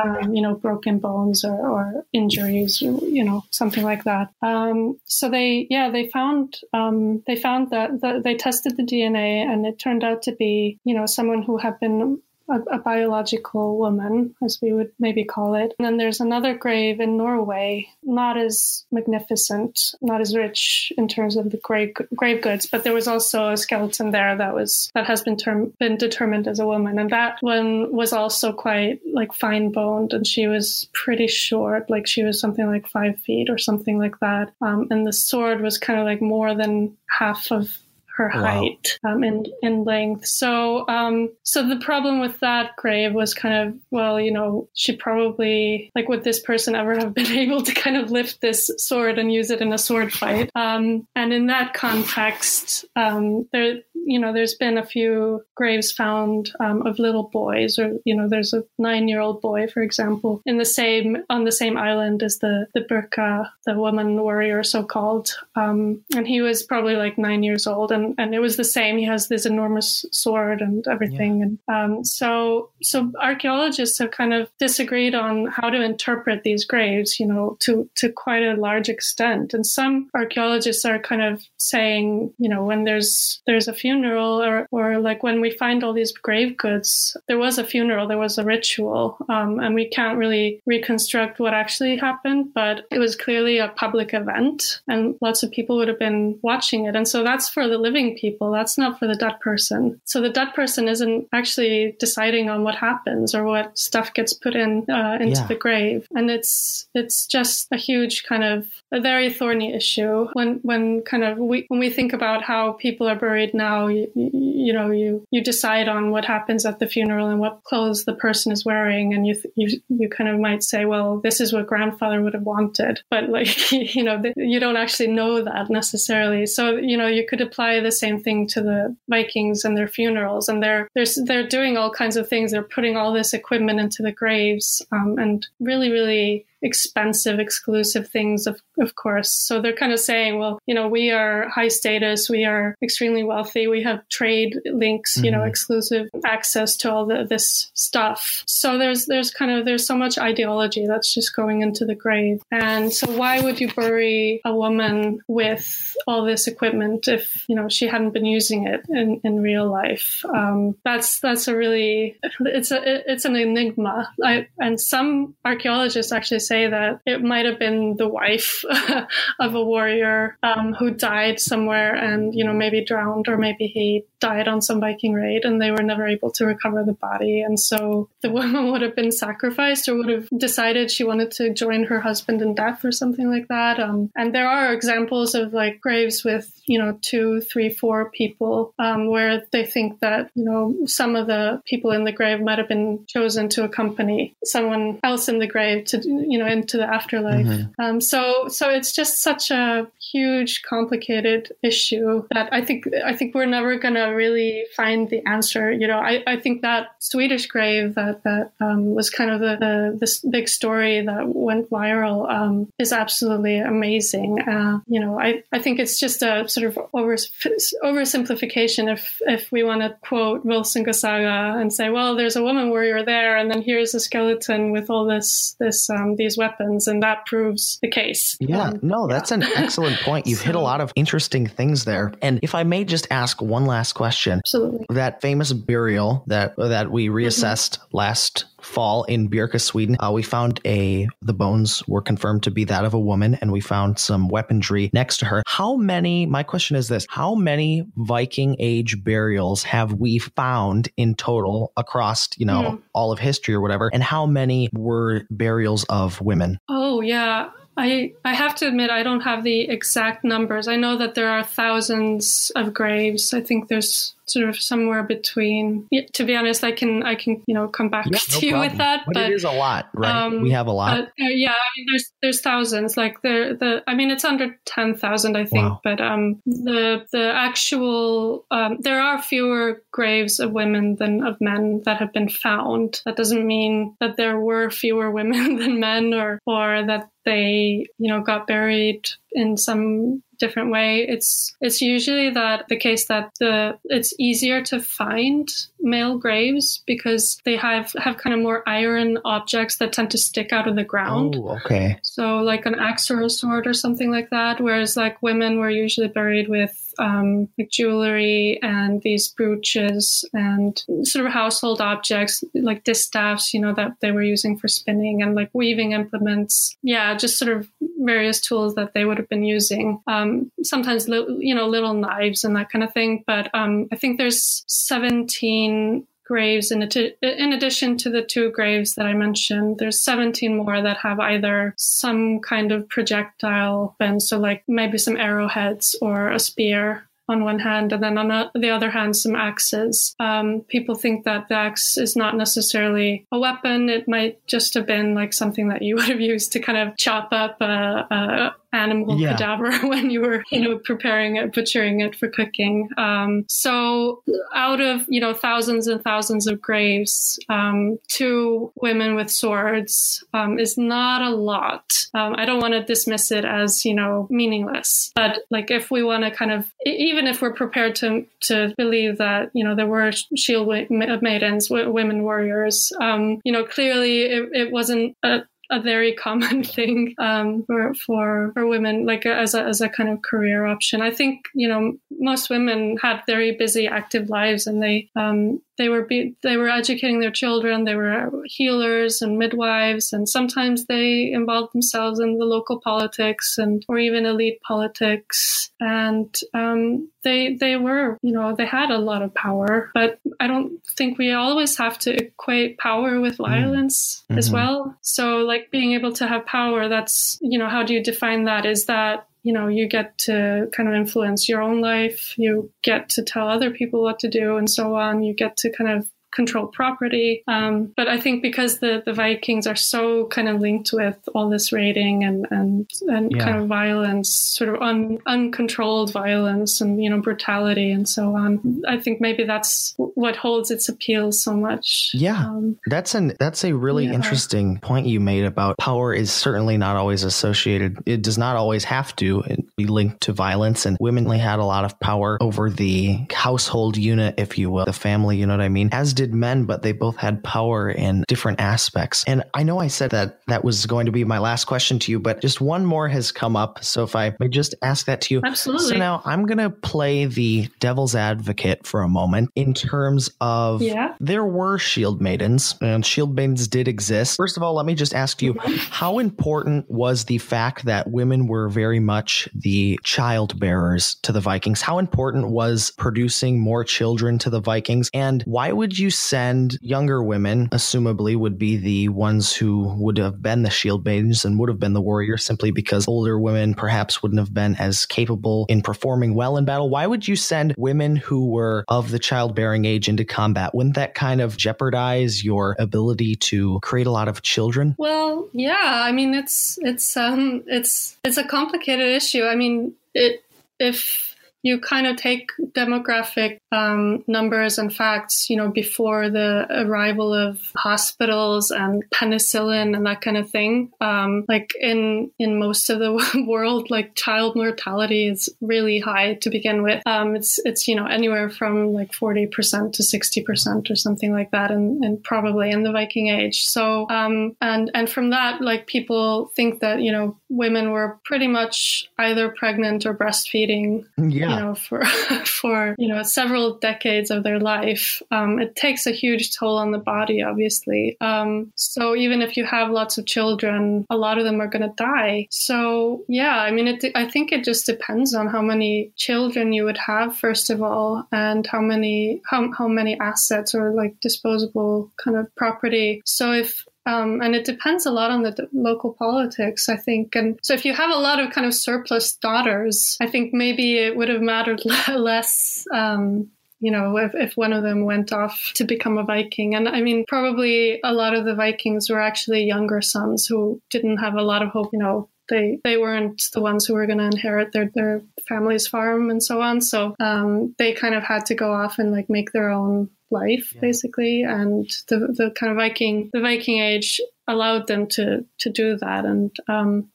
um, 0.00 0.34
you 0.34 0.42
know, 0.42 0.54
broken 0.54 0.98
bones 0.98 1.44
or, 1.44 1.52
or, 1.52 2.06
injuries, 2.12 2.80
you 2.80 3.24
know, 3.24 3.44
something 3.50 3.84
like 3.84 4.04
that. 4.04 4.28
Um, 4.40 4.98
so 5.04 5.30
they, 5.30 5.66
yeah, 5.68 5.90
they 5.90 6.08
found 6.08 6.56
um, 6.72 7.22
they 7.26 7.36
found 7.36 7.70
that 7.70 8.00
the, 8.00 8.20
they 8.22 8.34
tested 8.34 8.76
the 8.76 8.82
DNA, 8.82 9.44
and 9.44 9.66
it 9.66 9.78
turned 9.78 10.04
out 10.04 10.22
to 10.22 10.32
be, 10.32 10.78
you 10.84 10.94
know, 10.94 11.06
someone 11.06 11.42
who 11.42 11.58
had 11.58 11.78
been 11.80 12.20
a, 12.48 12.60
a, 12.76 12.78
biological 12.78 13.78
woman, 13.78 14.34
as 14.42 14.58
we 14.60 14.72
would 14.72 14.92
maybe 14.98 15.24
call 15.24 15.54
it. 15.54 15.74
And 15.78 15.86
then 15.86 15.96
there's 15.96 16.20
another 16.20 16.54
grave 16.54 17.00
in 17.00 17.16
Norway, 17.16 17.88
not 18.02 18.36
as 18.36 18.84
magnificent, 18.90 19.94
not 20.00 20.20
as 20.20 20.36
rich 20.36 20.92
in 20.98 21.08
terms 21.08 21.36
of 21.36 21.50
the 21.50 21.56
grave, 21.58 21.94
grave 22.14 22.42
goods, 22.42 22.66
but 22.66 22.84
there 22.84 22.94
was 22.94 23.08
also 23.08 23.50
a 23.50 23.56
skeleton 23.56 24.10
there 24.10 24.36
that 24.36 24.54
was 24.54 24.90
that 24.94 25.06
has 25.06 25.22
been 25.22 25.36
term, 25.36 25.72
been 25.78 25.96
determined 25.96 26.48
as 26.48 26.58
a 26.58 26.66
woman, 26.66 26.98
and 26.98 27.10
that 27.10 27.38
one 27.40 27.92
was 27.92 28.12
also 28.12 28.52
quite 28.52 29.00
like 29.12 29.32
fine 29.32 29.70
boned, 29.70 30.12
and 30.12 30.26
she 30.26 30.46
was 30.46 30.88
pretty 30.92 31.26
short, 31.26 31.88
like 31.90 32.06
she 32.06 32.22
was 32.22 32.40
something 32.40 32.66
like 32.66 32.88
five 32.88 33.18
feet 33.20 33.48
or 33.50 33.58
something 33.58 33.98
like 33.98 34.18
that, 34.20 34.52
um, 34.60 34.86
and 34.90 35.06
the 35.06 35.12
sword 35.12 35.60
was 35.60 35.78
kind 35.78 35.98
of 35.98 36.04
like 36.04 36.20
more 36.20 36.54
than 36.54 36.96
half 37.08 37.50
of 37.50 37.78
her 38.16 38.30
wow. 38.34 38.40
height 38.40 38.98
um, 39.04 39.22
and 39.22 39.48
in 39.62 39.84
length. 39.84 40.26
So, 40.26 40.86
um, 40.88 41.30
so 41.42 41.66
the 41.66 41.80
problem 41.80 42.20
with 42.20 42.38
that 42.40 42.76
grave 42.76 43.14
was 43.14 43.34
kind 43.34 43.68
of, 43.68 43.78
well, 43.90 44.20
you 44.20 44.32
know, 44.32 44.68
she 44.74 44.96
probably 44.96 45.90
like 45.94 46.08
would 46.08 46.24
this 46.24 46.40
person 46.40 46.74
ever 46.74 46.96
have 46.96 47.14
been 47.22 47.32
able 47.32 47.62
to 47.62 47.74
kind 47.74 47.96
of 47.96 48.10
lift 48.10 48.40
this 48.40 48.70
sword 48.78 49.18
and 49.18 49.32
use 49.32 49.50
it 49.50 49.60
in 49.60 49.72
a 49.72 49.78
sword 49.78 50.12
fight? 50.12 50.50
Um, 50.54 51.06
and 51.14 51.32
in 51.32 51.46
that 51.46 51.74
context, 51.74 52.84
um, 52.96 53.48
there, 53.52 53.80
you 54.04 54.18
know, 54.18 54.32
there's 54.32 54.54
been 54.54 54.78
a 54.78 54.84
few 54.84 55.44
graves 55.54 55.92
found 55.92 56.52
um, 56.60 56.86
of 56.86 56.98
little 56.98 57.24
boys, 57.24 57.78
or 57.78 57.98
you 58.04 58.16
know, 58.16 58.28
there's 58.28 58.52
a 58.52 58.64
nine-year-old 58.78 59.40
boy, 59.40 59.68
for 59.68 59.82
example, 59.82 60.42
in 60.44 60.58
the 60.58 60.64
same 60.64 61.18
on 61.30 61.44
the 61.44 61.52
same 61.52 61.76
island 61.76 62.22
as 62.22 62.38
the 62.38 62.66
the 62.74 62.80
Birka, 62.80 63.48
the 63.64 63.74
woman 63.74 64.20
warrior, 64.20 64.62
so 64.62 64.82
called, 64.82 65.30
um, 65.54 66.02
and 66.14 66.26
he 66.26 66.40
was 66.40 66.62
probably 66.62 66.96
like 66.96 67.16
nine 67.18 67.42
years 67.42 67.66
old 67.66 67.92
and 67.92 68.01
and 68.02 68.14
and 68.18 68.34
it 68.34 68.40
was 68.40 68.56
the 68.56 68.64
same. 68.64 68.98
He 68.98 69.04
has 69.04 69.28
this 69.28 69.46
enormous 69.46 70.04
sword 70.12 70.60
and 70.60 70.86
everything, 70.86 71.38
yeah. 71.38 71.44
and 71.44 71.58
um, 71.68 72.04
so 72.04 72.70
so 72.82 73.12
archaeologists 73.20 73.98
have 73.98 74.10
kind 74.10 74.34
of 74.34 74.48
disagreed 74.58 75.14
on 75.14 75.46
how 75.46 75.70
to 75.70 75.82
interpret 75.82 76.42
these 76.42 76.64
graves, 76.64 77.18
you 77.20 77.26
know, 77.26 77.56
to 77.60 77.88
to 77.96 78.10
quite 78.10 78.42
a 78.42 78.54
large 78.54 78.88
extent. 78.88 79.54
And 79.54 79.66
some 79.66 80.10
archaeologists 80.14 80.84
are 80.84 80.98
kind 80.98 81.22
of 81.22 81.42
saying, 81.58 82.32
you 82.38 82.48
know, 82.48 82.64
when 82.64 82.84
there's 82.84 83.42
there's 83.46 83.68
a 83.68 83.72
funeral 83.72 84.42
or 84.42 84.66
or 84.70 84.98
like 84.98 85.22
when 85.22 85.40
we 85.40 85.50
find 85.50 85.84
all 85.84 85.92
these 85.92 86.12
grave 86.12 86.56
goods, 86.56 87.16
there 87.28 87.38
was 87.38 87.58
a 87.58 87.64
funeral, 87.64 88.08
there 88.08 88.18
was 88.18 88.38
a 88.38 88.44
ritual, 88.44 89.16
um, 89.28 89.60
and 89.60 89.74
we 89.74 89.88
can't 89.88 90.18
really 90.18 90.62
reconstruct 90.66 91.38
what 91.38 91.54
actually 91.54 91.96
happened, 91.96 92.52
but 92.54 92.86
it 92.90 92.98
was 92.98 93.16
clearly 93.16 93.58
a 93.58 93.68
public 93.68 94.14
event, 94.14 94.80
and 94.88 95.16
lots 95.20 95.42
of 95.42 95.50
people 95.50 95.76
would 95.76 95.88
have 95.88 95.98
been 95.98 96.38
watching 96.42 96.86
it, 96.86 96.96
and 96.96 97.06
so 97.06 97.22
that's 97.22 97.48
for 97.48 97.68
the 97.68 97.78
living 97.78 97.91
people. 98.16 98.50
That's 98.50 98.78
not 98.78 98.98
for 98.98 99.06
the 99.06 99.14
dead 99.14 99.40
person. 99.40 100.00
So 100.04 100.20
the 100.20 100.30
dead 100.30 100.54
person 100.54 100.88
isn't 100.88 101.28
actually 101.32 101.96
deciding 101.98 102.50
on 102.50 102.64
what 102.64 102.74
happens 102.74 103.34
or 103.34 103.44
what 103.44 103.78
stuff 103.78 104.12
gets 104.14 104.32
put 104.32 104.54
in 104.54 104.88
uh, 104.90 105.18
into 105.20 105.40
yeah. 105.40 105.46
the 105.46 105.54
grave, 105.54 106.06
and 106.14 106.30
it's 106.30 106.88
it's 106.94 107.26
just 107.26 107.68
a 107.72 107.76
huge 107.76 108.24
kind 108.24 108.44
of 108.44 108.68
a 108.92 109.00
very 109.00 109.32
thorny 109.32 109.74
issue 109.74 110.28
when 110.34 110.60
when 110.62 111.02
kind 111.02 111.24
of 111.24 111.38
we 111.38 111.64
when 111.68 111.80
we 111.80 111.90
think 111.90 112.12
about 112.12 112.42
how 112.42 112.72
people 112.72 113.08
are 113.08 113.16
buried 113.16 113.54
now. 113.54 113.86
You, 113.86 114.10
you 114.14 114.72
know, 114.72 114.90
you 114.90 115.26
you 115.30 115.42
decide 115.42 115.88
on 115.88 116.10
what 116.10 116.24
happens 116.24 116.66
at 116.66 116.78
the 116.78 116.86
funeral 116.86 117.28
and 117.28 117.40
what 117.40 117.64
clothes 117.64 118.04
the 118.04 118.14
person 118.14 118.52
is 118.52 118.64
wearing, 118.64 119.14
and 119.14 119.26
you 119.26 119.34
you 119.56 119.80
you 119.88 120.08
kind 120.08 120.28
of 120.28 120.38
might 120.38 120.62
say, 120.62 120.84
well, 120.84 121.18
this 121.18 121.40
is 121.40 121.52
what 121.52 121.66
grandfather 121.66 122.22
would 122.22 122.34
have 122.34 122.42
wanted, 122.42 123.00
but 123.10 123.28
like 123.28 123.72
you 123.94 124.02
know, 124.02 124.22
you 124.36 124.60
don't 124.60 124.76
actually 124.76 125.08
know 125.08 125.42
that 125.42 125.70
necessarily. 125.70 126.46
So 126.46 126.76
you 126.76 126.96
know, 126.96 127.06
you 127.06 127.26
could 127.26 127.40
apply 127.40 127.80
the 127.82 127.92
same 127.92 128.20
thing 128.20 128.46
to 128.48 128.60
the 128.60 128.96
Vikings 129.08 129.64
and 129.64 129.76
their 129.76 129.88
funerals, 129.88 130.48
and 130.48 130.62
they're 130.62 130.88
they're 130.94 131.06
they're 131.24 131.48
doing 131.48 131.76
all 131.76 131.90
kinds 131.90 132.16
of 132.16 132.28
things. 132.28 132.52
They're 132.52 132.62
putting 132.62 132.96
all 132.96 133.12
this 133.12 133.32
equipment 133.32 133.80
into 133.80 134.02
the 134.02 134.12
graves, 134.12 134.84
um, 134.92 135.16
and 135.18 135.46
really, 135.60 135.90
really 135.90 136.46
expensive, 136.62 137.38
exclusive 137.38 138.08
things, 138.08 138.46
of, 138.46 138.60
of 138.78 138.94
course. 138.94 139.32
So 139.32 139.60
they're 139.60 139.74
kind 139.74 139.92
of 139.92 140.00
saying, 140.00 140.38
well, 140.38 140.58
you 140.66 140.74
know, 140.74 140.88
we 140.88 141.10
are 141.10 141.48
high 141.48 141.68
status, 141.68 142.30
we 142.30 142.44
are 142.44 142.76
extremely 142.82 143.24
wealthy, 143.24 143.66
we 143.66 143.82
have 143.82 144.08
trade 144.08 144.58
links, 144.64 145.16
mm-hmm. 145.16 145.24
you 145.24 145.30
know, 145.30 145.38
mm-hmm. 145.38 145.48
exclusive 145.48 146.08
access 146.24 146.76
to 146.78 146.92
all 146.92 147.06
the, 147.06 147.26
this 147.28 147.70
stuff. 147.74 148.44
So 148.46 148.78
there's 148.78 149.06
there's 149.06 149.30
kind 149.30 149.50
of 149.50 149.64
there's 149.64 149.86
so 149.86 149.96
much 149.96 150.18
ideology 150.18 150.86
that's 150.86 151.12
just 151.12 151.34
going 151.34 151.62
into 151.62 151.84
the 151.84 151.94
grave. 151.94 152.42
And 152.50 152.92
so 152.92 153.10
why 153.10 153.40
would 153.40 153.60
you 153.60 153.72
bury 153.72 154.40
a 154.44 154.54
woman 154.54 155.20
with 155.26 155.96
all 156.06 156.24
this 156.24 156.46
equipment 156.46 157.08
if 157.08 157.44
you 157.48 157.56
know 157.56 157.68
she 157.68 157.86
hadn't 157.86 158.12
been 158.12 158.26
using 158.26 158.66
it 158.66 158.82
in, 158.88 159.20
in 159.24 159.40
real 159.40 159.70
life? 159.70 160.24
Um, 160.32 160.76
that's 160.84 161.20
that's 161.20 161.48
a 161.48 161.56
really 161.56 162.18
it's 162.40 162.70
a 162.70 163.10
it's 163.10 163.24
an 163.24 163.36
enigma. 163.36 164.12
I, 164.22 164.48
and 164.58 164.80
some 164.80 165.34
archaeologists 165.44 166.12
actually 166.12 166.40
say 166.40 166.51
say 166.52 166.68
that 166.68 167.00
it 167.06 167.22
might 167.22 167.46
have 167.46 167.58
been 167.58 167.96
the 167.96 168.08
wife 168.08 168.62
of 169.40 169.54
a 169.54 169.64
warrior 169.64 170.36
um, 170.42 170.74
who 170.74 170.90
died 170.90 171.40
somewhere 171.40 171.94
and, 171.94 172.34
you 172.34 172.44
know, 172.44 172.52
maybe 172.52 172.84
drowned 172.84 173.26
or 173.26 173.38
maybe 173.38 173.66
he 173.66 174.04
died 174.22 174.48
on 174.48 174.62
some 174.62 174.80
Viking 174.80 175.14
raid 175.14 175.44
and 175.44 175.60
they 175.60 175.70
were 175.70 175.82
never 175.82 176.06
able 176.06 176.30
to 176.30 176.46
recover 176.46 176.84
the 176.84 176.92
body. 176.92 177.40
And 177.40 177.58
so 177.58 178.08
the 178.20 178.30
woman 178.30 178.62
would 178.70 178.82
have 178.82 178.94
been 178.94 179.10
sacrificed 179.10 179.88
or 179.88 179.96
would 179.96 180.08
have 180.08 180.28
decided 180.36 180.90
she 180.90 181.04
wanted 181.04 181.30
to 181.32 181.52
join 181.52 181.84
her 181.84 182.00
husband 182.00 182.40
in 182.40 182.54
death 182.54 182.84
or 182.84 182.92
something 182.92 183.28
like 183.28 183.48
that. 183.48 183.80
Um, 183.80 184.10
and 184.14 184.34
there 184.34 184.48
are 184.48 184.72
examples 184.72 185.34
of 185.34 185.52
like 185.52 185.80
graves 185.80 186.22
with, 186.22 186.52
you 186.66 186.78
know, 186.78 186.98
two, 187.02 187.40
three, 187.40 187.70
four 187.70 188.10
people 188.10 188.74
um, 188.78 189.08
where 189.08 189.42
they 189.50 189.64
think 189.64 190.00
that, 190.00 190.30
you 190.34 190.44
know, 190.44 190.86
some 190.86 191.16
of 191.16 191.26
the 191.26 191.60
people 191.66 191.90
in 191.90 192.04
the 192.04 192.12
grave 192.12 192.40
might 192.40 192.58
have 192.58 192.68
been 192.68 193.04
chosen 193.08 193.48
to 193.48 193.64
accompany 193.64 194.34
someone 194.44 195.00
else 195.02 195.28
in 195.28 195.40
the 195.40 195.48
grave 195.48 195.86
to, 195.86 196.00
you 196.04 196.38
know, 196.38 196.41
know 196.42 196.50
into 196.50 196.76
the 196.76 196.86
afterlife. 196.86 197.46
Mm-hmm. 197.46 197.82
Um, 197.82 198.00
so 198.00 198.48
so 198.48 198.68
it's 198.70 198.92
just 198.92 199.22
such 199.22 199.50
a 199.50 199.86
huge, 200.12 200.62
complicated 200.62 201.52
issue 201.62 202.24
that 202.30 202.52
I 202.52 202.62
think 202.62 202.86
I 203.04 203.14
think 203.14 203.34
we're 203.34 203.46
never 203.46 203.78
gonna 203.78 204.14
really 204.14 204.64
find 204.76 205.08
the 205.08 205.26
answer. 205.26 205.72
You 205.72 205.86
know, 205.88 205.98
I, 205.98 206.22
I 206.26 206.36
think 206.36 206.62
that 206.62 206.88
Swedish 206.98 207.46
grave 207.46 207.94
that 207.94 208.22
that 208.24 208.52
um, 208.60 208.94
was 208.94 209.10
kind 209.10 209.30
of 209.30 209.40
the, 209.40 209.56
the, 209.58 209.98
this 209.98 210.20
big 210.20 210.48
story 210.48 211.02
that 211.04 211.28
went 211.28 211.70
viral 211.70 212.30
um, 212.30 212.72
is 212.78 212.92
absolutely 212.92 213.58
amazing. 213.58 214.40
Uh, 214.40 214.80
you 214.86 215.00
know, 215.00 215.18
I, 215.20 215.42
I 215.52 215.58
think 215.58 215.78
it's 215.78 215.98
just 215.98 216.22
a 216.22 216.48
sort 216.48 216.66
of 216.66 216.78
over 216.92 217.14
oversimplification 217.14 218.92
if 218.92 219.20
if 219.22 219.50
we 219.52 219.62
want 219.62 219.82
to 219.82 219.96
quote 220.02 220.44
wilson 220.44 220.82
Saga 220.92 221.58
and 221.58 221.72
say, 221.72 221.90
well, 221.90 222.16
there's 222.16 222.36
a 222.36 222.42
woman 222.42 222.70
warrior 222.70 223.04
there, 223.04 223.36
and 223.36 223.50
then 223.50 223.62
here's 223.62 223.94
a 223.94 224.00
skeleton 224.00 224.72
with 224.72 224.90
all 224.90 225.06
this 225.06 225.56
this 225.58 225.88
um, 225.90 226.16
these 226.16 226.31
weapons, 226.36 226.86
and 226.86 227.02
that 227.02 227.26
proves 227.26 227.78
the 227.82 227.88
case. 227.88 228.36
Yeah, 228.40 228.68
um, 228.68 228.80
no, 228.82 229.06
that's 229.06 229.30
yeah. 229.30 229.38
an 229.38 229.42
excellent 229.56 229.98
point. 230.00 230.26
You've 230.26 230.40
so, 230.40 230.46
hit 230.46 230.54
a 230.54 230.60
lot 230.60 230.80
of 230.80 230.92
interesting 230.96 231.46
things 231.46 231.84
there. 231.84 232.12
And 232.22 232.40
if 232.42 232.54
I 232.54 232.62
may 232.62 232.84
just 232.84 233.06
ask 233.10 233.40
one 233.40 233.66
last 233.66 233.92
question. 233.94 234.38
Absolutely. 234.38 234.86
That 234.90 235.20
famous 235.20 235.52
burial 235.52 236.24
that 236.26 236.56
that 236.56 236.90
we 236.90 237.08
reassessed 237.08 237.78
mm-hmm. 237.78 237.96
last 237.96 238.44
fall 238.62 239.04
in 239.04 239.28
Birka, 239.28 239.60
Sweden, 239.60 239.96
uh, 240.00 240.10
we 240.12 240.22
found 240.22 240.60
a 240.64 241.08
the 241.20 241.34
bones 241.34 241.86
were 241.86 242.02
confirmed 242.02 242.44
to 242.44 242.50
be 242.50 242.64
that 242.64 242.84
of 242.84 242.94
a 242.94 243.00
woman, 243.00 243.36
and 243.40 243.52
we 243.52 243.60
found 243.60 243.98
some 243.98 244.28
weaponry 244.28 244.90
next 244.92 245.18
to 245.18 245.26
her. 245.26 245.42
How 245.46 245.76
many? 245.76 246.26
My 246.26 246.42
question 246.42 246.76
is 246.76 246.88
this: 246.88 247.06
How 247.08 247.34
many 247.34 247.84
Viking 247.96 248.56
age 248.58 249.02
burials 249.02 249.62
have 249.64 249.94
we 249.94 250.18
found 250.18 250.88
in 250.96 251.14
total 251.14 251.72
across 251.76 252.28
you 252.36 252.46
know 252.46 252.62
mm. 252.62 252.82
all 252.94 253.12
of 253.12 253.18
history 253.18 253.54
or 253.54 253.60
whatever? 253.60 253.90
And 253.92 254.02
how 254.02 254.26
many 254.26 254.68
were 254.72 255.26
burials 255.30 255.84
of 255.84 256.20
women? 256.20 256.58
Oh 256.68 257.00
yeah. 257.00 257.50
I 257.76 258.12
I 258.24 258.34
have 258.34 258.54
to 258.56 258.68
admit 258.68 258.90
I 258.90 259.02
don't 259.02 259.22
have 259.22 259.44
the 259.44 259.62
exact 259.62 260.24
numbers. 260.24 260.68
I 260.68 260.76
know 260.76 260.96
that 260.98 261.14
there 261.14 261.28
are 261.28 261.42
thousands 261.42 262.52
of 262.54 262.74
graves. 262.74 263.32
I 263.32 263.40
think 263.40 263.68
there's 263.68 264.14
sort 264.26 264.48
of 264.48 264.60
somewhere 264.60 265.02
between. 265.02 265.86
Yeah, 265.90 266.02
to 266.14 266.24
be 266.24 266.36
honest, 266.36 266.64
I 266.64 266.72
can 266.72 267.02
I 267.02 267.14
can 267.14 267.42
you 267.46 267.54
know 267.54 267.68
come 267.68 267.88
back 267.88 268.06
yeah, 268.10 268.18
to 268.28 268.40
no 268.40 268.48
you 268.48 268.58
with 268.58 268.78
that. 268.78 269.02
But, 269.06 269.14
but, 269.14 269.22
it 269.24 269.32
is 269.32 269.44
a 269.44 269.50
lot, 269.50 269.88
right? 269.94 270.24
Um, 270.24 270.42
we 270.42 270.50
have 270.50 270.66
a 270.66 270.72
lot. 270.72 271.00
uh, 271.00 271.06
yeah, 271.18 271.52
I 271.52 271.68
mean, 271.76 271.86
there's 271.90 272.12
there's 272.22 272.40
thousands. 272.40 272.96
Like 272.96 273.22
the 273.22 273.56
the 273.58 273.82
I 273.86 273.94
mean, 273.94 274.10
it's 274.10 274.24
under 274.24 274.56
ten 274.66 274.94
thousand, 274.94 275.36
I 275.36 275.44
think. 275.44 275.70
Wow. 275.70 275.80
But 275.82 276.00
um, 276.00 276.42
the 276.46 277.06
the 277.12 277.32
actual 277.34 278.44
um, 278.50 278.78
there 278.80 279.00
are 279.00 279.20
fewer 279.20 279.82
graves 279.92 280.40
of 280.40 280.52
women 280.52 280.96
than 280.96 281.26
of 281.26 281.40
men 281.40 281.82
that 281.84 281.98
have 281.98 282.12
been 282.12 282.28
found. 282.28 283.02
That 283.04 283.16
doesn't 283.16 283.46
mean 283.46 283.96
that 284.00 284.16
there 284.16 284.38
were 284.38 284.70
fewer 284.70 285.10
women 285.10 285.56
than 285.58 285.80
men, 285.80 286.14
or 286.14 286.38
or 286.46 286.84
that 286.86 287.08
they 287.24 287.86
you 287.98 288.08
know 288.08 288.20
got 288.20 288.46
buried 288.46 289.08
in 289.32 289.56
some 289.56 290.22
different 290.42 290.72
way. 290.72 291.06
It's 291.08 291.54
it's 291.60 291.80
usually 291.80 292.30
that 292.30 292.66
the 292.68 292.76
case 292.76 293.06
that 293.06 293.30
the 293.38 293.78
it's 293.84 294.12
easier 294.18 294.60
to 294.64 294.80
find 294.80 295.48
male 295.80 296.18
graves 296.18 296.82
because 296.84 297.38
they 297.44 297.56
have 297.56 297.92
have 297.98 298.16
kind 298.16 298.34
of 298.34 298.40
more 298.40 298.68
iron 298.68 299.18
objects 299.24 299.76
that 299.76 299.92
tend 299.92 300.10
to 300.10 300.18
stick 300.18 300.52
out 300.52 300.66
of 300.66 300.74
the 300.74 300.84
ground. 300.84 301.36
Oh, 301.38 301.58
okay. 301.64 301.98
So 302.02 302.38
like 302.38 302.66
an 302.66 302.74
axe 302.78 303.10
or 303.10 303.22
a 303.22 303.30
sword 303.30 303.66
or 303.68 303.74
something 303.74 304.10
like 304.10 304.30
that. 304.30 304.60
Whereas 304.60 304.96
like 304.96 305.22
women 305.22 305.58
were 305.58 305.70
usually 305.70 306.08
buried 306.08 306.48
with 306.48 306.76
um, 306.98 307.48
like 307.58 307.70
jewelry 307.70 308.58
and 308.62 309.02
these 309.02 309.28
brooches 309.28 310.28
and 310.32 310.82
sort 311.02 311.26
of 311.26 311.32
household 311.32 311.80
objects 311.80 312.42
like 312.54 312.84
distaffs, 312.84 313.52
you 313.54 313.60
know, 313.60 313.74
that 313.74 313.92
they 314.00 314.10
were 314.10 314.22
using 314.22 314.58
for 314.58 314.68
spinning 314.68 315.22
and 315.22 315.34
like 315.34 315.50
weaving 315.52 315.92
implements. 315.92 316.76
Yeah, 316.82 317.16
just 317.16 317.38
sort 317.38 317.56
of 317.56 317.68
various 317.98 318.40
tools 318.40 318.74
that 318.74 318.94
they 318.94 319.04
would 319.04 319.18
have 319.18 319.28
been 319.28 319.44
using. 319.44 320.00
Um, 320.06 320.50
sometimes, 320.62 321.08
you 321.08 321.54
know, 321.54 321.68
little 321.68 321.94
knives 321.94 322.44
and 322.44 322.56
that 322.56 322.70
kind 322.70 322.84
of 322.84 322.92
thing. 322.92 323.24
But 323.26 323.50
um, 323.54 323.88
I 323.92 323.96
think 323.96 324.18
there's 324.18 324.64
17 324.66 326.06
graves 326.24 326.70
in, 326.70 326.82
in 326.82 327.52
addition 327.52 327.96
to 327.98 328.10
the 328.10 328.22
two 328.22 328.50
graves 328.50 328.94
that 328.94 329.06
I 329.06 329.14
mentioned. 329.14 329.78
There's 329.78 330.02
17 330.04 330.56
more 330.56 330.80
that 330.80 330.98
have 330.98 331.20
either 331.20 331.74
some 331.76 332.40
kind 332.40 332.72
of 332.72 332.88
projectile 332.88 333.96
weapon, 333.98 334.20
so 334.20 334.38
like 334.38 334.64
maybe 334.68 334.98
some 334.98 335.16
arrowheads 335.16 335.96
or 336.00 336.30
a 336.30 336.38
spear 336.38 337.08
on 337.28 337.44
one 337.44 337.60
hand, 337.60 337.92
and 337.92 338.02
then 338.02 338.18
on 338.18 338.50
the 338.54 338.70
other 338.70 338.90
hand, 338.90 339.16
some 339.16 339.36
axes. 339.36 340.14
Um, 340.18 340.62
people 340.68 340.94
think 340.94 341.24
that 341.24 341.48
the 341.48 341.54
axe 341.54 341.96
is 341.96 342.16
not 342.16 342.36
necessarily 342.36 343.26
a 343.32 343.38
weapon. 343.38 343.88
It 343.88 344.08
might 344.08 344.44
just 344.46 344.74
have 344.74 344.86
been 344.86 345.14
like 345.14 345.32
something 345.32 345.68
that 345.68 345.82
you 345.82 345.96
would 345.96 346.08
have 346.08 346.20
used 346.20 346.52
to 346.52 346.60
kind 346.60 346.78
of 346.78 346.96
chop 346.96 347.28
up 347.32 347.60
a, 347.60 348.06
a 348.10 348.54
animal 348.72 349.18
yeah. 349.18 349.36
cadaver 349.36 349.72
when 349.88 350.10
you 350.10 350.20
were, 350.20 350.44
you 350.50 350.60
know, 350.60 350.78
preparing 350.78 351.36
it, 351.36 351.52
butchering 351.52 352.00
it 352.00 352.16
for 352.16 352.28
cooking. 352.28 352.88
Um, 352.96 353.44
so 353.48 354.22
out 354.54 354.80
of, 354.80 355.06
you 355.08 355.20
know, 355.20 355.34
thousands 355.34 355.86
and 355.86 356.02
thousands 356.02 356.46
of 356.46 356.60
graves, 356.60 357.38
um, 357.48 357.98
two 358.08 358.72
women 358.76 359.14
with 359.14 359.30
swords 359.30 360.24
um, 360.32 360.58
is 360.58 360.78
not 360.78 361.22
a 361.22 361.30
lot. 361.30 361.92
Um, 362.14 362.34
I 362.36 362.44
don't 362.44 362.60
want 362.60 362.74
to 362.74 362.82
dismiss 362.82 363.30
it 363.30 363.44
as, 363.44 363.84
you 363.84 363.94
know, 363.94 364.26
meaningless, 364.30 365.12
but 365.14 365.40
like 365.50 365.70
if 365.70 365.90
we 365.90 366.02
want 366.02 366.24
to 366.24 366.30
kind 366.30 366.52
of, 366.52 366.70
even 366.84 367.26
if 367.26 367.42
we're 367.42 367.54
prepared 367.54 367.94
to, 367.96 368.26
to 368.42 368.74
believe 368.76 369.18
that, 369.18 369.50
you 369.54 369.64
know, 369.64 369.74
there 369.74 369.86
were 369.86 370.12
shield 370.36 370.68
maidens, 370.90 371.70
women 371.70 372.22
warriors, 372.22 372.92
um, 373.00 373.40
you 373.44 373.52
know, 373.52 373.64
clearly 373.64 374.22
it, 374.22 374.48
it 374.52 374.72
wasn't 374.72 375.16
a, 375.22 375.40
a 375.72 375.80
very 375.80 376.12
common 376.12 376.62
thing 376.62 377.14
um, 377.18 377.64
for, 377.66 377.94
for 377.94 378.50
for 378.54 378.66
women, 378.66 379.06
like 379.06 379.26
as 379.26 379.54
a, 379.54 379.62
as 379.62 379.80
a 379.80 379.88
kind 379.88 380.10
of 380.10 380.22
career 380.22 380.66
option. 380.66 381.00
I 381.00 381.10
think 381.10 381.46
you 381.54 381.68
know 381.68 381.94
most 382.10 382.50
women 382.50 382.96
had 383.02 383.22
very 383.26 383.56
busy, 383.56 383.88
active 383.88 384.28
lives, 384.28 384.66
and 384.66 384.82
they 384.82 385.08
um, 385.16 385.60
they 385.82 385.88
were 385.88 386.02
be- 386.02 386.36
they 386.42 386.56
were 386.56 386.68
educating 386.68 387.18
their 387.18 387.32
children. 387.32 387.82
They 387.82 387.96
were 387.96 388.30
healers 388.44 389.20
and 389.20 389.36
midwives, 389.36 390.12
and 390.12 390.28
sometimes 390.28 390.86
they 390.86 391.32
involved 391.32 391.74
themselves 391.74 392.20
in 392.20 392.38
the 392.38 392.44
local 392.44 392.80
politics 392.80 393.58
and 393.58 393.84
or 393.88 393.98
even 393.98 394.24
elite 394.24 394.60
politics. 394.62 395.72
And 395.80 396.32
um, 396.54 397.10
they 397.24 397.56
they 397.58 397.74
were 397.76 398.16
you 398.22 398.32
know 398.32 398.54
they 398.54 398.64
had 398.64 398.90
a 398.92 398.98
lot 398.98 399.22
of 399.22 399.34
power, 399.34 399.90
but 399.92 400.20
I 400.38 400.46
don't 400.46 400.80
think 400.96 401.18
we 401.18 401.32
always 401.32 401.76
have 401.78 401.98
to 402.00 402.14
equate 402.14 402.78
power 402.78 403.20
with 403.20 403.38
mm. 403.38 403.48
violence 403.48 404.22
mm-hmm. 404.30 404.38
as 404.38 404.52
well. 404.52 404.96
So 405.00 405.38
like 405.38 405.72
being 405.72 405.94
able 405.94 406.12
to 406.12 406.28
have 406.28 406.46
power, 406.46 406.88
that's 406.88 407.38
you 407.42 407.58
know 407.58 407.68
how 407.68 407.82
do 407.82 407.92
you 407.92 408.04
define 408.04 408.44
that? 408.44 408.66
Is 408.66 408.86
that 408.86 409.26
you 409.42 409.52
know, 409.52 409.66
you 409.66 409.88
get 409.88 410.16
to 410.18 410.68
kind 410.72 410.88
of 410.88 410.94
influence 410.94 411.48
your 411.48 411.62
own 411.62 411.80
life. 411.80 412.34
You 412.38 412.70
get 412.82 413.08
to 413.10 413.22
tell 413.22 413.48
other 413.48 413.70
people 413.70 414.02
what 414.02 414.20
to 414.20 414.28
do 414.28 414.56
and 414.56 414.70
so 414.70 414.94
on. 414.94 415.22
You 415.22 415.34
get 415.34 415.56
to 415.58 415.72
kind 415.72 415.90
of 415.90 416.06
control 416.32 416.66
property. 416.66 417.42
Um, 417.46 417.92
but 417.96 418.08
I 418.08 418.18
think 418.18 418.42
because 418.42 418.78
the, 418.78 419.02
the 419.04 419.12
Vikings 419.12 419.66
are 419.66 419.76
so 419.76 420.26
kind 420.26 420.48
of 420.48 420.60
linked 420.60 420.92
with 420.92 421.18
all 421.34 421.50
this 421.50 421.72
raiding 421.72 422.24
and, 422.24 422.46
and, 422.50 422.90
and 423.08 423.32
yeah. 423.32 423.44
kind 423.44 423.58
of 423.58 423.66
violence, 423.66 424.32
sort 424.32 424.74
of 424.74 424.80
un, 424.80 425.18
uncontrolled 425.26 426.12
violence 426.12 426.80
and, 426.80 427.02
you 427.02 427.10
know, 427.10 427.20
brutality 427.20 427.90
and 427.90 428.08
so 428.08 428.34
on, 428.36 428.82
I 428.86 428.98
think 428.98 429.20
maybe 429.20 429.44
that's 429.44 429.94
what 429.96 430.36
holds 430.36 430.70
its 430.70 430.88
appeal 430.88 431.32
so 431.32 431.54
much. 431.54 432.12
Yeah. 432.14 432.46
Um, 432.46 432.78
that's 432.86 433.14
an, 433.14 433.34
that's 433.38 433.64
a 433.64 433.72
really 433.72 434.06
yeah. 434.06 434.14
interesting 434.14 434.78
point 434.78 435.06
you 435.06 435.20
made 435.20 435.44
about 435.44 435.78
power 435.78 436.14
is 436.14 436.32
certainly 436.32 436.78
not 436.78 436.96
always 436.96 437.24
associated. 437.24 437.98
It 438.06 438.22
does 438.22 438.38
not 438.38 438.56
always 438.56 438.84
have 438.84 439.14
to 439.16 439.42
be 439.76 439.86
linked 439.86 440.22
to 440.22 440.32
violence 440.32 440.86
and 440.86 440.96
women 441.00 441.26
had 441.42 441.58
a 441.58 441.64
lot 441.64 441.84
of 441.84 441.98
power 442.00 442.38
over 442.40 442.70
the 442.70 443.26
household 443.32 443.96
unit, 443.96 444.34
if 444.38 444.58
you 444.58 444.70
will, 444.70 444.84
the 444.84 444.92
family, 444.92 445.36
you 445.36 445.46
know 445.46 445.54
what 445.54 445.60
I 445.60 445.68
mean? 445.68 445.88
As 445.92 446.14
did 446.14 446.21
men, 446.30 446.64
but 446.64 446.82
they 446.82 446.92
both 446.92 447.16
had 447.16 447.42
power 447.42 447.90
in 447.90 448.24
different 448.28 448.60
aspects. 448.60 449.24
And 449.26 449.42
I 449.54 449.62
know 449.62 449.78
I 449.78 449.88
said 449.88 450.10
that 450.10 450.40
that 450.46 450.64
was 450.64 450.86
going 450.86 451.06
to 451.06 451.12
be 451.12 451.24
my 451.24 451.38
last 451.38 451.64
question 451.64 451.98
to 452.00 452.12
you, 452.12 452.20
but 452.20 452.40
just 452.40 452.60
one 452.60 452.84
more 452.84 453.08
has 453.08 453.32
come 453.32 453.56
up. 453.56 453.82
So 453.82 454.04
if 454.04 454.14
I 454.14 454.34
may 454.38 454.48
just 454.48 454.74
ask 454.82 455.06
that 455.06 455.20
to 455.22 455.34
you. 455.34 455.40
Absolutely. 455.44 455.88
So 455.88 455.96
now 455.96 456.22
I'm 456.24 456.46
going 456.46 456.58
to 456.58 456.70
play 456.70 457.26
the 457.26 457.68
devil's 457.80 458.14
advocate 458.14 458.86
for 458.86 459.02
a 459.02 459.08
moment 459.08 459.50
in 459.54 459.74
terms 459.74 460.30
of 460.40 460.82
yeah. 460.82 461.14
there 461.20 461.44
were 461.44 461.78
shield 461.78 462.20
maidens 462.20 462.74
and 462.80 463.04
shield 463.04 463.34
maidens 463.34 463.68
did 463.68 463.88
exist. 463.88 464.36
First 464.36 464.56
of 464.56 464.62
all, 464.62 464.74
let 464.74 464.86
me 464.86 464.94
just 464.94 465.14
ask 465.14 465.42
you 465.42 465.54
mm-hmm. 465.54 465.74
how 465.90 466.18
important 466.18 466.90
was 466.90 467.24
the 467.24 467.38
fact 467.38 467.84
that 467.84 468.10
women 468.10 468.46
were 468.46 468.68
very 468.68 469.00
much 469.00 469.48
the 469.54 469.98
child 470.04 470.58
bearers 470.58 471.16
to 471.22 471.32
the 471.32 471.40
Vikings? 471.40 471.80
How 471.80 471.98
important 471.98 472.48
was 472.48 472.90
producing 472.92 473.58
more 473.58 473.84
children 473.84 474.38
to 474.40 474.50
the 474.50 474.60
Vikings? 474.60 475.10
And 475.14 475.42
why 475.44 475.72
would 475.72 475.98
you 475.98 476.10
send 476.12 476.78
younger 476.80 477.22
women, 477.22 477.68
assumably 477.70 478.36
would 478.36 478.58
be 478.58 478.76
the 478.76 479.08
ones 479.08 479.54
who 479.54 479.94
would 479.98 480.18
have 480.18 480.42
been 480.42 480.62
the 480.62 480.70
shield 480.70 481.04
maidens 481.04 481.44
and 481.44 481.58
would 481.58 481.68
have 481.68 481.80
been 481.80 481.92
the 481.92 482.00
warriors 482.00 482.44
simply 482.44 482.70
because 482.70 483.08
older 483.08 483.38
women 483.38 483.74
perhaps 483.74 484.22
wouldn't 484.22 484.38
have 484.38 484.54
been 484.54 484.76
as 484.76 485.06
capable 485.06 485.66
in 485.68 485.82
performing 485.82 486.34
well 486.34 486.56
in 486.56 486.64
battle? 486.64 486.90
Why 486.90 487.06
would 487.06 487.26
you 487.26 487.36
send 487.36 487.74
women 487.76 488.16
who 488.16 488.50
were 488.50 488.84
of 488.88 489.10
the 489.10 489.18
childbearing 489.18 489.84
age 489.84 490.08
into 490.08 490.24
combat? 490.24 490.74
Wouldn't 490.74 490.94
that 490.96 491.14
kind 491.14 491.40
of 491.40 491.56
jeopardize 491.56 492.44
your 492.44 492.76
ability 492.78 493.36
to 493.36 493.80
create 493.80 494.06
a 494.06 494.10
lot 494.10 494.28
of 494.28 494.42
children? 494.42 494.94
Well, 494.98 495.48
yeah. 495.52 496.02
I 496.04 496.12
mean, 496.12 496.34
it's 496.34 496.78
it's 496.82 497.16
um 497.16 497.62
it's 497.66 498.16
it's 498.24 498.36
a 498.36 498.44
complicated 498.44 499.08
issue. 499.08 499.44
I 499.44 499.54
mean, 499.54 499.94
it 500.14 500.44
if 500.78 501.31
you 501.62 501.80
kind 501.80 502.06
of 502.06 502.16
take 502.16 502.50
demographic 502.72 503.58
um, 503.70 504.24
numbers 504.26 504.78
and 504.78 504.94
facts, 504.94 505.48
you 505.48 505.56
know, 505.56 505.70
before 505.70 506.28
the 506.28 506.66
arrival 506.70 507.32
of 507.32 507.60
hospitals 507.76 508.70
and 508.70 509.04
penicillin 509.10 509.94
and 509.94 510.04
that 510.06 510.20
kind 510.20 510.36
of 510.36 510.50
thing. 510.50 510.90
Um, 511.00 511.44
like 511.48 511.72
in 511.80 512.30
in 512.38 512.58
most 512.58 512.90
of 512.90 512.98
the 512.98 513.44
world, 513.46 513.90
like 513.90 514.14
child 514.14 514.56
mortality 514.56 515.28
is 515.28 515.48
really 515.60 516.00
high 516.00 516.34
to 516.34 516.50
begin 516.50 516.82
with. 516.82 517.02
Um, 517.06 517.36
it's 517.36 517.58
it's 517.64 517.86
you 517.86 517.94
know 517.94 518.06
anywhere 518.06 518.50
from 518.50 518.92
like 518.92 519.12
forty 519.12 519.46
percent 519.46 519.94
to 519.94 520.02
sixty 520.02 520.42
percent 520.42 520.90
or 520.90 520.96
something 520.96 521.32
like 521.32 521.52
that, 521.52 521.70
and, 521.70 522.04
and 522.04 522.22
probably 522.22 522.70
in 522.70 522.82
the 522.82 522.92
Viking 522.92 523.28
Age. 523.28 523.64
So 523.64 524.08
um, 524.10 524.56
and 524.60 524.90
and 524.94 525.08
from 525.08 525.30
that, 525.30 525.60
like 525.60 525.86
people 525.86 526.52
think 526.56 526.80
that 526.80 527.00
you 527.00 527.12
know 527.12 527.38
women 527.52 527.90
were 527.90 528.18
pretty 528.24 528.48
much 528.48 529.08
either 529.18 529.50
pregnant 529.50 530.06
or 530.06 530.14
breastfeeding. 530.14 531.04
Yeah. 531.18 531.26
You 531.28 531.48
know 531.48 531.74
for 531.74 532.04
for 532.44 532.94
you 532.98 533.08
know 533.08 533.22
several 533.22 533.78
decades 533.78 534.30
of 534.30 534.42
their 534.42 534.58
life. 534.58 535.22
Um, 535.30 535.58
it 535.58 535.76
takes 535.76 536.06
a 536.06 536.10
huge 536.10 536.56
toll 536.56 536.78
on 536.78 536.90
the 536.90 536.98
body, 536.98 537.42
obviously. 537.42 538.16
Um, 538.20 538.72
so 538.74 539.14
even 539.14 539.42
if 539.42 539.56
you 539.56 539.64
have 539.64 539.90
lots 539.90 540.18
of 540.18 540.26
children, 540.26 541.06
a 541.10 541.16
lot 541.16 541.38
of 541.38 541.44
them 541.44 541.60
are 541.60 541.68
going 541.68 541.88
to 541.88 541.94
die. 541.96 542.46
So 542.50 543.24
yeah, 543.28 543.58
I 543.58 543.70
mean, 543.70 543.86
it, 543.86 544.04
I 544.14 544.28
think 544.28 544.50
it 544.50 544.64
just 544.64 544.86
depends 544.86 545.34
on 545.34 545.46
how 545.46 545.60
many 545.62 546.12
children 546.16 546.72
you 546.72 546.84
would 546.84 546.98
have, 546.98 547.36
first 547.36 547.68
of 547.68 547.82
all, 547.82 548.26
and 548.32 548.66
how 548.66 548.80
many 548.80 549.42
how, 549.44 549.70
how 549.72 549.88
many 549.88 550.18
assets 550.18 550.74
or 550.74 550.92
like 550.92 551.20
disposable 551.20 552.10
kind 552.22 552.36
of 552.36 552.54
property. 552.56 553.20
So 553.26 553.52
if 553.52 553.84
um, 554.04 554.40
and 554.40 554.54
it 554.54 554.64
depends 554.64 555.06
a 555.06 555.10
lot 555.10 555.30
on 555.30 555.42
the 555.42 555.52
d- 555.52 555.62
local 555.72 556.12
politics, 556.12 556.88
I 556.88 556.96
think. 556.96 557.36
And 557.36 557.58
so 557.62 557.74
if 557.74 557.84
you 557.84 557.94
have 557.94 558.10
a 558.10 558.18
lot 558.18 558.40
of 558.40 558.50
kind 558.50 558.66
of 558.66 558.74
surplus 558.74 559.36
daughters, 559.36 560.16
I 560.20 560.26
think 560.26 560.52
maybe 560.52 560.98
it 560.98 561.16
would 561.16 561.28
have 561.28 561.40
mattered 561.40 561.82
less. 562.08 562.84
Um, 562.92 563.50
you 563.78 563.90
know, 563.90 564.16
if, 564.16 564.32
if 564.34 564.56
one 564.56 564.72
of 564.72 564.84
them 564.84 565.04
went 565.04 565.32
off 565.32 565.72
to 565.74 565.82
become 565.82 566.16
a 566.16 566.22
Viking. 566.22 566.76
And 566.76 566.88
I 566.88 567.00
mean, 567.00 567.24
probably 567.26 568.00
a 568.04 568.12
lot 568.12 568.32
of 568.32 568.44
the 568.44 568.54
Vikings 568.54 569.10
were 569.10 569.20
actually 569.20 569.64
younger 569.64 570.00
sons 570.00 570.46
who 570.46 570.80
didn't 570.88 571.16
have 571.16 571.34
a 571.34 571.42
lot 571.42 571.62
of 571.62 571.70
hope, 571.70 571.90
you 571.92 571.98
know, 571.98 572.28
they 572.48 572.78
they 572.84 572.96
weren't 572.96 573.42
the 573.52 573.60
ones 573.60 573.86
who 573.86 573.94
were 573.94 574.06
going 574.06 574.18
to 574.18 574.24
inherit 574.24 574.72
their 574.72 574.90
their 574.94 575.22
family's 575.48 575.86
farm 575.86 576.30
and 576.30 576.42
so 576.42 576.60
on. 576.60 576.80
So 576.80 577.14
um, 577.20 577.74
they 577.78 577.92
kind 577.92 578.14
of 578.14 578.22
had 578.22 578.46
to 578.46 578.54
go 578.54 578.72
off 578.72 578.98
and 578.98 579.12
like 579.12 579.30
make 579.30 579.52
their 579.52 579.70
own 579.70 580.10
life 580.32 580.72
yeah. 580.74 580.80
basically 580.80 581.42
and 581.42 581.90
the 582.08 582.18
the 582.18 582.50
kind 582.56 582.72
of 582.72 582.76
viking 582.76 583.28
the 583.34 583.40
viking 583.40 583.80
age 583.80 584.18
allowed 584.48 584.86
them 584.86 585.06
to 585.06 585.44
to 585.58 585.70
do 585.70 585.96
that 585.98 586.24
and 586.24 586.56
um, 586.68 587.10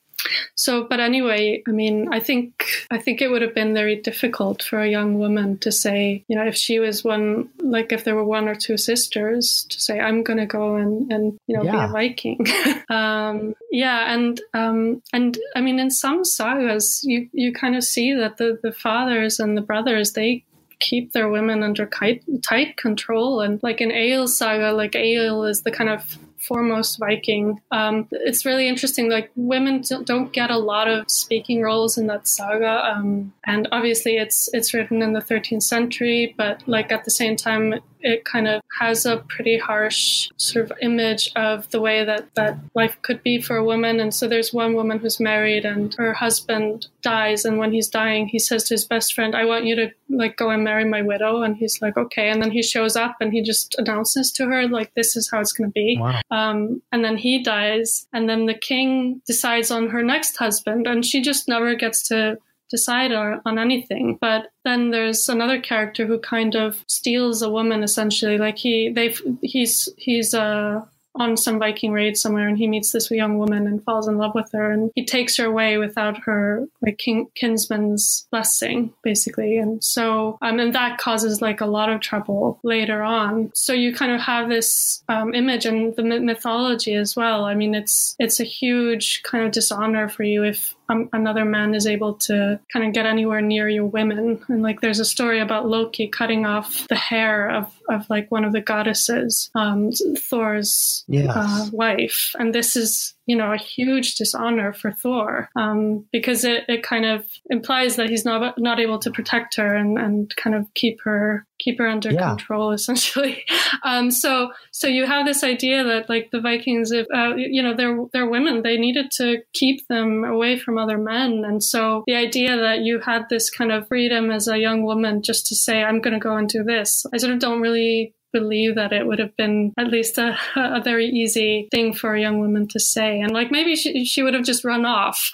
so 0.54 0.84
but 0.84 1.00
anyway 1.00 1.62
i 1.66 1.70
mean 1.70 2.08
i 2.12 2.20
think 2.20 2.64
i 2.90 2.98
think 2.98 3.20
it 3.20 3.28
would 3.28 3.42
have 3.42 3.54
been 3.54 3.74
very 3.74 3.96
difficult 3.96 4.62
for 4.62 4.80
a 4.80 4.88
young 4.88 5.18
woman 5.18 5.58
to 5.58 5.70
say 5.70 6.24
you 6.28 6.36
know 6.36 6.46
if 6.46 6.54
she 6.54 6.78
was 6.78 7.04
one 7.04 7.48
like 7.58 7.92
if 7.92 8.04
there 8.04 8.14
were 8.14 8.24
one 8.24 8.48
or 8.48 8.54
two 8.54 8.76
sisters 8.76 9.66
to 9.68 9.80
say 9.80 9.98
i'm 10.00 10.22
going 10.22 10.38
to 10.38 10.46
go 10.46 10.76
and 10.76 11.12
and 11.12 11.38
you 11.46 11.56
know 11.56 11.62
yeah. 11.62 11.72
be 11.72 11.78
a 11.78 11.88
viking 11.88 12.46
um, 12.88 13.54
yeah 13.70 14.14
and 14.14 14.40
um, 14.54 15.02
and 15.12 15.38
i 15.56 15.60
mean 15.60 15.78
in 15.78 15.90
some 15.90 16.24
sagas 16.24 17.00
you 17.04 17.28
you 17.32 17.52
kind 17.52 17.76
of 17.76 17.84
see 17.84 18.14
that 18.14 18.36
the 18.36 18.58
the 18.62 18.72
fathers 18.72 19.38
and 19.38 19.56
the 19.56 19.62
brothers 19.62 20.12
they 20.12 20.44
keep 20.80 21.12
their 21.12 21.28
women 21.28 21.62
under 21.62 21.86
tight, 21.86 22.22
tight 22.42 22.76
control. 22.76 23.40
And 23.40 23.60
like 23.62 23.80
in 23.80 23.90
Egil's 23.90 24.36
saga, 24.36 24.72
like 24.72 24.94
Egil 24.94 25.44
is 25.44 25.62
the 25.62 25.70
kind 25.70 25.90
of 25.90 26.18
foremost 26.48 26.98
Viking. 26.98 27.60
Um, 27.70 28.08
it's 28.10 28.44
really 28.44 28.66
interesting. 28.66 29.10
Like 29.10 29.30
women 29.36 29.82
don't 30.04 30.32
get 30.32 30.50
a 30.50 30.58
lot 30.58 30.88
of 30.88 31.10
speaking 31.10 31.62
roles 31.62 31.98
in 31.98 32.06
that 32.08 32.26
saga, 32.26 32.84
um, 32.90 33.32
and 33.46 33.68
obviously 33.70 34.16
it's 34.16 34.48
it's 34.52 34.74
written 34.74 35.02
in 35.02 35.12
the 35.12 35.20
13th 35.20 35.62
century, 35.62 36.34
but 36.36 36.66
like 36.66 36.90
at 36.90 37.04
the 37.04 37.10
same 37.10 37.36
time, 37.36 37.74
it 38.00 38.24
kind 38.24 38.48
of 38.48 38.62
has 38.78 39.06
a 39.06 39.18
pretty 39.28 39.58
harsh 39.58 40.30
sort 40.36 40.70
of 40.70 40.76
image 40.80 41.30
of 41.36 41.68
the 41.70 41.80
way 41.80 42.04
that 42.04 42.34
that 42.34 42.58
life 42.74 42.96
could 43.02 43.22
be 43.22 43.40
for 43.40 43.56
a 43.56 43.64
woman. 43.64 44.00
And 44.00 44.14
so 44.14 44.28
there's 44.28 44.52
one 44.52 44.74
woman 44.74 44.98
who's 44.98 45.20
married 45.20 45.64
and 45.64 45.94
her 45.94 46.12
husband 46.14 46.86
dies, 47.02 47.44
and 47.44 47.58
when 47.58 47.72
he's 47.72 47.88
dying, 47.88 48.26
he 48.26 48.38
says 48.38 48.64
to 48.64 48.74
his 48.74 48.84
best 48.84 49.14
friend, 49.14 49.34
"I 49.34 49.44
want 49.44 49.64
you 49.64 49.76
to 49.76 49.90
like 50.08 50.36
go 50.36 50.50
and 50.50 50.64
marry 50.64 50.84
my 50.84 51.02
widow," 51.02 51.42
and 51.42 51.56
he's 51.56 51.80
like, 51.82 51.96
"Okay," 51.96 52.28
and 52.28 52.42
then 52.42 52.50
he 52.50 52.62
shows 52.62 52.96
up 52.96 53.16
and 53.20 53.32
he 53.32 53.42
just 53.42 53.74
announces 53.78 54.32
to 54.32 54.46
her 54.46 54.66
like, 54.68 54.92
"This 54.94 55.16
is 55.16 55.30
how 55.30 55.40
it's 55.40 55.52
going 55.52 55.70
to 55.70 55.72
be." 55.72 55.98
Wow. 56.00 56.20
Um, 56.30 56.82
and 56.92 57.04
then 57.04 57.16
he 57.16 57.42
dies, 57.42 58.06
and 58.12 58.28
then 58.28 58.46
the 58.46 58.54
king 58.54 59.22
decides 59.26 59.70
on 59.70 59.88
her 59.88 60.02
next 60.02 60.36
husband, 60.36 60.86
and 60.86 61.04
she 61.04 61.20
just 61.20 61.48
never 61.48 61.74
gets 61.74 62.06
to 62.08 62.38
decide 62.70 63.12
on 63.12 63.58
anything. 63.58 64.18
But 64.20 64.50
then 64.64 64.90
there's 64.90 65.28
another 65.28 65.60
character 65.60 66.06
who 66.06 66.18
kind 66.18 66.54
of 66.54 66.84
steals 66.86 67.42
a 67.42 67.50
woman 67.50 67.82
essentially. 67.82 68.38
Like 68.38 68.58
he, 68.58 68.90
they, 68.90 69.14
he's 69.42 69.88
he's 69.96 70.34
uh, 70.34 70.82
on 71.18 71.36
some 71.36 71.58
Viking 71.58 71.92
raid 71.92 72.16
somewhere, 72.16 72.48
and 72.48 72.56
he 72.56 72.66
meets 72.66 72.92
this 72.92 73.10
young 73.10 73.38
woman 73.38 73.66
and 73.66 73.82
falls 73.82 74.08
in 74.08 74.18
love 74.18 74.34
with 74.34 74.50
her, 74.52 74.70
and 74.70 74.90
he 74.94 75.04
takes 75.04 75.36
her 75.36 75.46
away 75.46 75.76
without 75.76 76.18
her 76.24 76.66
like 76.80 76.98
king, 76.98 77.26
kinsman's 77.34 78.26
blessing, 78.30 78.92
basically. 79.02 79.58
And 79.58 79.82
so, 79.82 80.38
um, 80.42 80.58
and 80.60 80.74
that 80.74 80.98
causes 80.98 81.42
like 81.42 81.60
a 81.60 81.66
lot 81.66 81.90
of 81.90 82.00
trouble 82.00 82.60
later 82.62 83.02
on. 83.02 83.50
So 83.54 83.72
you 83.72 83.94
kind 83.94 84.12
of 84.12 84.20
have 84.20 84.48
this 84.48 85.02
um, 85.08 85.34
image 85.34 85.66
and 85.66 85.94
the 85.96 86.02
mythology 86.02 86.94
as 86.94 87.16
well. 87.16 87.44
I 87.44 87.54
mean, 87.54 87.74
it's 87.74 88.14
it's 88.18 88.40
a 88.40 88.44
huge 88.44 89.22
kind 89.24 89.44
of 89.44 89.52
dishonor 89.52 90.08
for 90.08 90.22
you 90.22 90.44
if 90.44 90.74
um, 90.88 91.08
another 91.12 91.44
man 91.44 91.74
is 91.74 91.86
able 91.86 92.14
to 92.14 92.60
kind 92.72 92.86
of 92.86 92.92
get 92.92 93.06
anywhere 93.06 93.40
near 93.40 93.68
your 93.68 93.86
women. 93.86 94.40
And 94.48 94.62
like, 94.62 94.80
there's 94.80 95.00
a 95.00 95.04
story 95.04 95.40
about 95.40 95.68
Loki 95.68 96.08
cutting 96.08 96.46
off 96.46 96.86
the 96.88 96.94
hair 96.96 97.50
of, 97.50 97.72
of 97.88 98.08
like 98.08 98.30
one 98.30 98.44
of 98.44 98.52
the 98.52 98.60
goddesses, 98.60 99.50
um, 99.54 99.90
Thor's 100.16 101.04
yes. 101.08 101.30
uh, 101.30 101.68
wife. 101.72 102.34
And 102.38 102.54
this 102.54 102.76
is 102.76 103.14
you 103.28 103.36
know, 103.36 103.52
a 103.52 103.58
huge 103.58 104.14
dishonor 104.14 104.72
for 104.72 104.90
Thor 104.90 105.50
um, 105.54 106.06
because 106.12 106.44
it, 106.44 106.64
it 106.66 106.82
kind 106.82 107.04
of 107.04 107.26
implies 107.50 107.96
that 107.96 108.08
he's 108.08 108.24
not 108.24 108.58
not 108.58 108.80
able 108.80 108.98
to 109.00 109.10
protect 109.10 109.56
her 109.56 109.76
and, 109.76 109.98
and 109.98 110.34
kind 110.36 110.56
of 110.56 110.64
keep 110.74 110.98
her 111.04 111.46
keep 111.60 111.78
her 111.78 111.86
under 111.86 112.10
yeah. 112.10 112.30
control 112.30 112.70
essentially. 112.78 113.44
Um, 113.84 114.10
so 114.10 114.50
so 114.72 114.88
you 114.88 115.04
have 115.04 115.26
this 115.26 115.44
idea 115.44 115.84
that 115.84 116.08
like 116.08 116.30
the 116.32 116.40
Vikings, 116.40 116.90
if 116.90 117.06
uh, 117.14 117.34
you 117.36 117.62
know, 117.62 117.76
they're 117.76 117.98
they're 118.14 118.30
women, 118.30 118.62
they 118.62 118.78
needed 118.78 119.10
to 119.18 119.42
keep 119.52 119.86
them 119.88 120.24
away 120.24 120.58
from 120.58 120.78
other 120.78 120.96
men, 120.96 121.44
and 121.46 121.62
so 121.62 122.04
the 122.06 122.16
idea 122.16 122.56
that 122.56 122.80
you 122.80 122.98
had 122.98 123.24
this 123.28 123.50
kind 123.50 123.70
of 123.70 123.86
freedom 123.88 124.30
as 124.30 124.48
a 124.48 124.58
young 124.58 124.84
woman 124.84 125.22
just 125.22 125.46
to 125.48 125.54
say 125.54 125.82
I'm 125.82 126.00
going 126.00 126.14
to 126.14 126.20
go 126.20 126.34
and 126.34 126.48
do 126.48 126.64
this, 126.64 127.04
I 127.12 127.18
sort 127.18 127.34
of 127.34 127.40
don't 127.40 127.60
really 127.60 128.14
believe 128.32 128.74
that 128.74 128.92
it 128.92 129.06
would 129.06 129.18
have 129.18 129.36
been 129.36 129.72
at 129.78 129.88
least 129.88 130.18
a, 130.18 130.36
a 130.56 130.80
very 130.82 131.06
easy 131.06 131.68
thing 131.70 131.94
for 131.94 132.14
a 132.14 132.20
young 132.20 132.40
woman 132.40 132.68
to 132.68 132.80
say. 132.80 133.20
And 133.20 133.32
like 133.32 133.50
maybe 133.50 133.76
she, 133.76 134.04
she 134.04 134.22
would 134.22 134.34
have 134.34 134.44
just 134.44 134.64
run 134.64 134.84
off, 134.84 135.30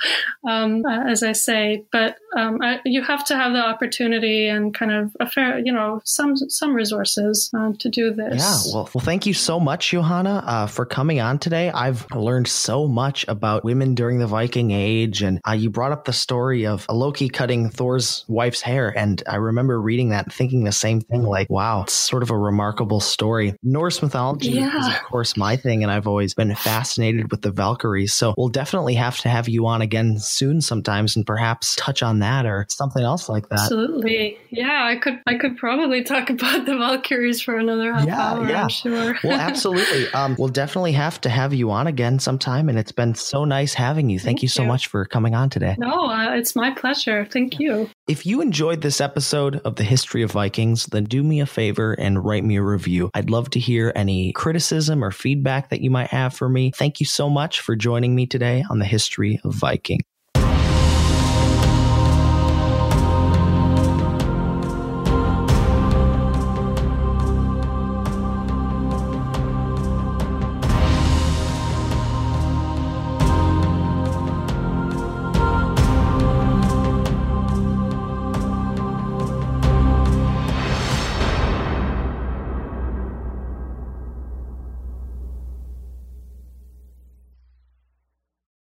um, 0.48 0.84
as 0.86 1.22
I 1.22 1.32
say. 1.32 1.84
But 1.92 2.16
um, 2.36 2.58
I, 2.62 2.80
you 2.84 3.02
have 3.02 3.24
to 3.26 3.36
have 3.36 3.52
the 3.52 3.64
opportunity 3.64 4.48
and 4.48 4.74
kind 4.74 4.92
of 4.92 5.16
a 5.20 5.28
fair, 5.28 5.58
you 5.58 5.72
know, 5.72 6.00
some 6.04 6.36
some 6.36 6.74
resources 6.74 7.50
uh, 7.56 7.72
to 7.78 7.88
do 7.88 8.12
this. 8.12 8.36
Yeah. 8.38 8.72
Well, 8.72 8.90
well, 8.94 9.04
thank 9.04 9.26
you 9.26 9.34
so 9.34 9.58
much, 9.58 9.90
Johanna, 9.90 10.42
uh, 10.46 10.66
for 10.66 10.86
coming 10.86 11.20
on 11.20 11.38
today. 11.38 11.70
I've 11.70 12.10
learned 12.12 12.48
so 12.48 12.86
much 12.86 13.24
about 13.28 13.64
women 13.64 13.94
during 13.94 14.18
the 14.18 14.26
Viking 14.26 14.70
Age, 14.70 15.22
and 15.22 15.40
uh, 15.46 15.52
you 15.52 15.70
brought 15.70 15.92
up 15.92 16.04
the 16.04 16.12
story 16.12 16.66
of 16.66 16.86
Loki 16.88 17.28
cutting 17.28 17.70
Thor's 17.70 18.24
wife's 18.28 18.60
hair, 18.60 18.96
and 18.96 19.22
I 19.26 19.36
remember 19.36 19.80
reading 19.80 20.10
that 20.10 20.32
thinking 20.32 20.64
the 20.64 20.72
same 20.72 21.00
thing. 21.00 21.22
Like, 21.22 21.50
wow, 21.50 21.82
it's 21.82 21.92
sort 21.92 22.22
of 22.22 22.30
a 22.30 22.36
remarkable 22.36 22.83
story. 23.00 23.54
Norse 23.62 24.02
mythology 24.02 24.50
yeah. 24.50 24.78
is, 24.78 24.88
of 24.88 25.02
course, 25.04 25.36
my 25.36 25.56
thing, 25.56 25.82
and 25.82 25.90
I've 25.90 26.06
always 26.06 26.34
been 26.34 26.54
fascinated 26.54 27.30
with 27.30 27.42
the 27.42 27.50
Valkyries. 27.50 28.14
So 28.14 28.34
we'll 28.36 28.48
definitely 28.48 28.94
have 28.94 29.18
to 29.18 29.28
have 29.28 29.48
you 29.48 29.66
on 29.66 29.82
again 29.82 30.18
soon, 30.18 30.60
sometimes, 30.60 31.16
and 31.16 31.26
perhaps 31.26 31.76
touch 31.76 32.02
on 32.02 32.20
that 32.20 32.46
or 32.46 32.66
something 32.68 33.02
else 33.02 33.28
like 33.28 33.48
that. 33.48 33.60
Absolutely. 33.60 34.38
Yeah, 34.50 34.84
I 34.84 34.96
could. 34.96 35.20
I 35.26 35.36
could 35.36 35.56
probably 35.56 36.02
talk 36.04 36.30
about 36.34 36.66
the 36.66 36.76
Valkyries 36.76 37.40
for 37.40 37.56
another 37.56 37.92
half 37.92 38.06
yeah, 38.06 38.32
hour. 38.32 38.48
Yeah. 38.48 38.62
I'm 38.64 38.68
sure. 38.68 39.16
well, 39.24 39.40
absolutely. 39.40 40.08
Um, 40.12 40.36
we'll 40.38 40.48
definitely 40.48 40.92
have 40.92 41.20
to 41.22 41.28
have 41.28 41.54
you 41.54 41.70
on 41.70 41.86
again 41.86 42.18
sometime, 42.18 42.68
and 42.68 42.78
it's 42.78 42.92
been 42.92 43.14
so 43.14 43.44
nice 43.44 43.74
having 43.74 44.10
you. 44.10 44.18
Thank, 44.18 44.36
Thank 44.36 44.42
you 44.42 44.48
so 44.48 44.64
much 44.64 44.88
for 44.88 45.04
coming 45.04 45.34
on 45.34 45.50
today. 45.50 45.76
No, 45.78 46.10
uh, 46.10 46.34
it's 46.34 46.56
my 46.56 46.70
pleasure. 46.72 47.26
Thank 47.30 47.58
you. 47.60 47.88
If 48.06 48.26
you 48.26 48.42
enjoyed 48.42 48.82
this 48.82 49.00
episode 49.00 49.62
of 49.64 49.76
the 49.76 49.82
History 49.82 50.20
of 50.20 50.32
Vikings, 50.32 50.84
then 50.84 51.04
do 51.04 51.22
me 51.22 51.40
a 51.40 51.46
favor 51.46 51.94
and 51.94 52.22
write 52.22 52.44
me 52.44 52.56
a 52.56 52.62
review. 52.62 53.10
I'd 53.14 53.30
love 53.30 53.48
to 53.50 53.58
hear 53.58 53.92
any 53.96 54.30
criticism 54.34 55.02
or 55.02 55.10
feedback 55.10 55.70
that 55.70 55.80
you 55.80 55.90
might 55.90 56.08
have 56.08 56.34
for 56.34 56.50
me. 56.50 56.70
Thank 56.72 57.00
you 57.00 57.06
so 57.06 57.30
much 57.30 57.62
for 57.62 57.74
joining 57.74 58.14
me 58.14 58.26
today 58.26 58.62
on 58.68 58.78
the 58.78 58.84
History 58.84 59.40
of 59.42 59.54
Viking. 59.54 60.00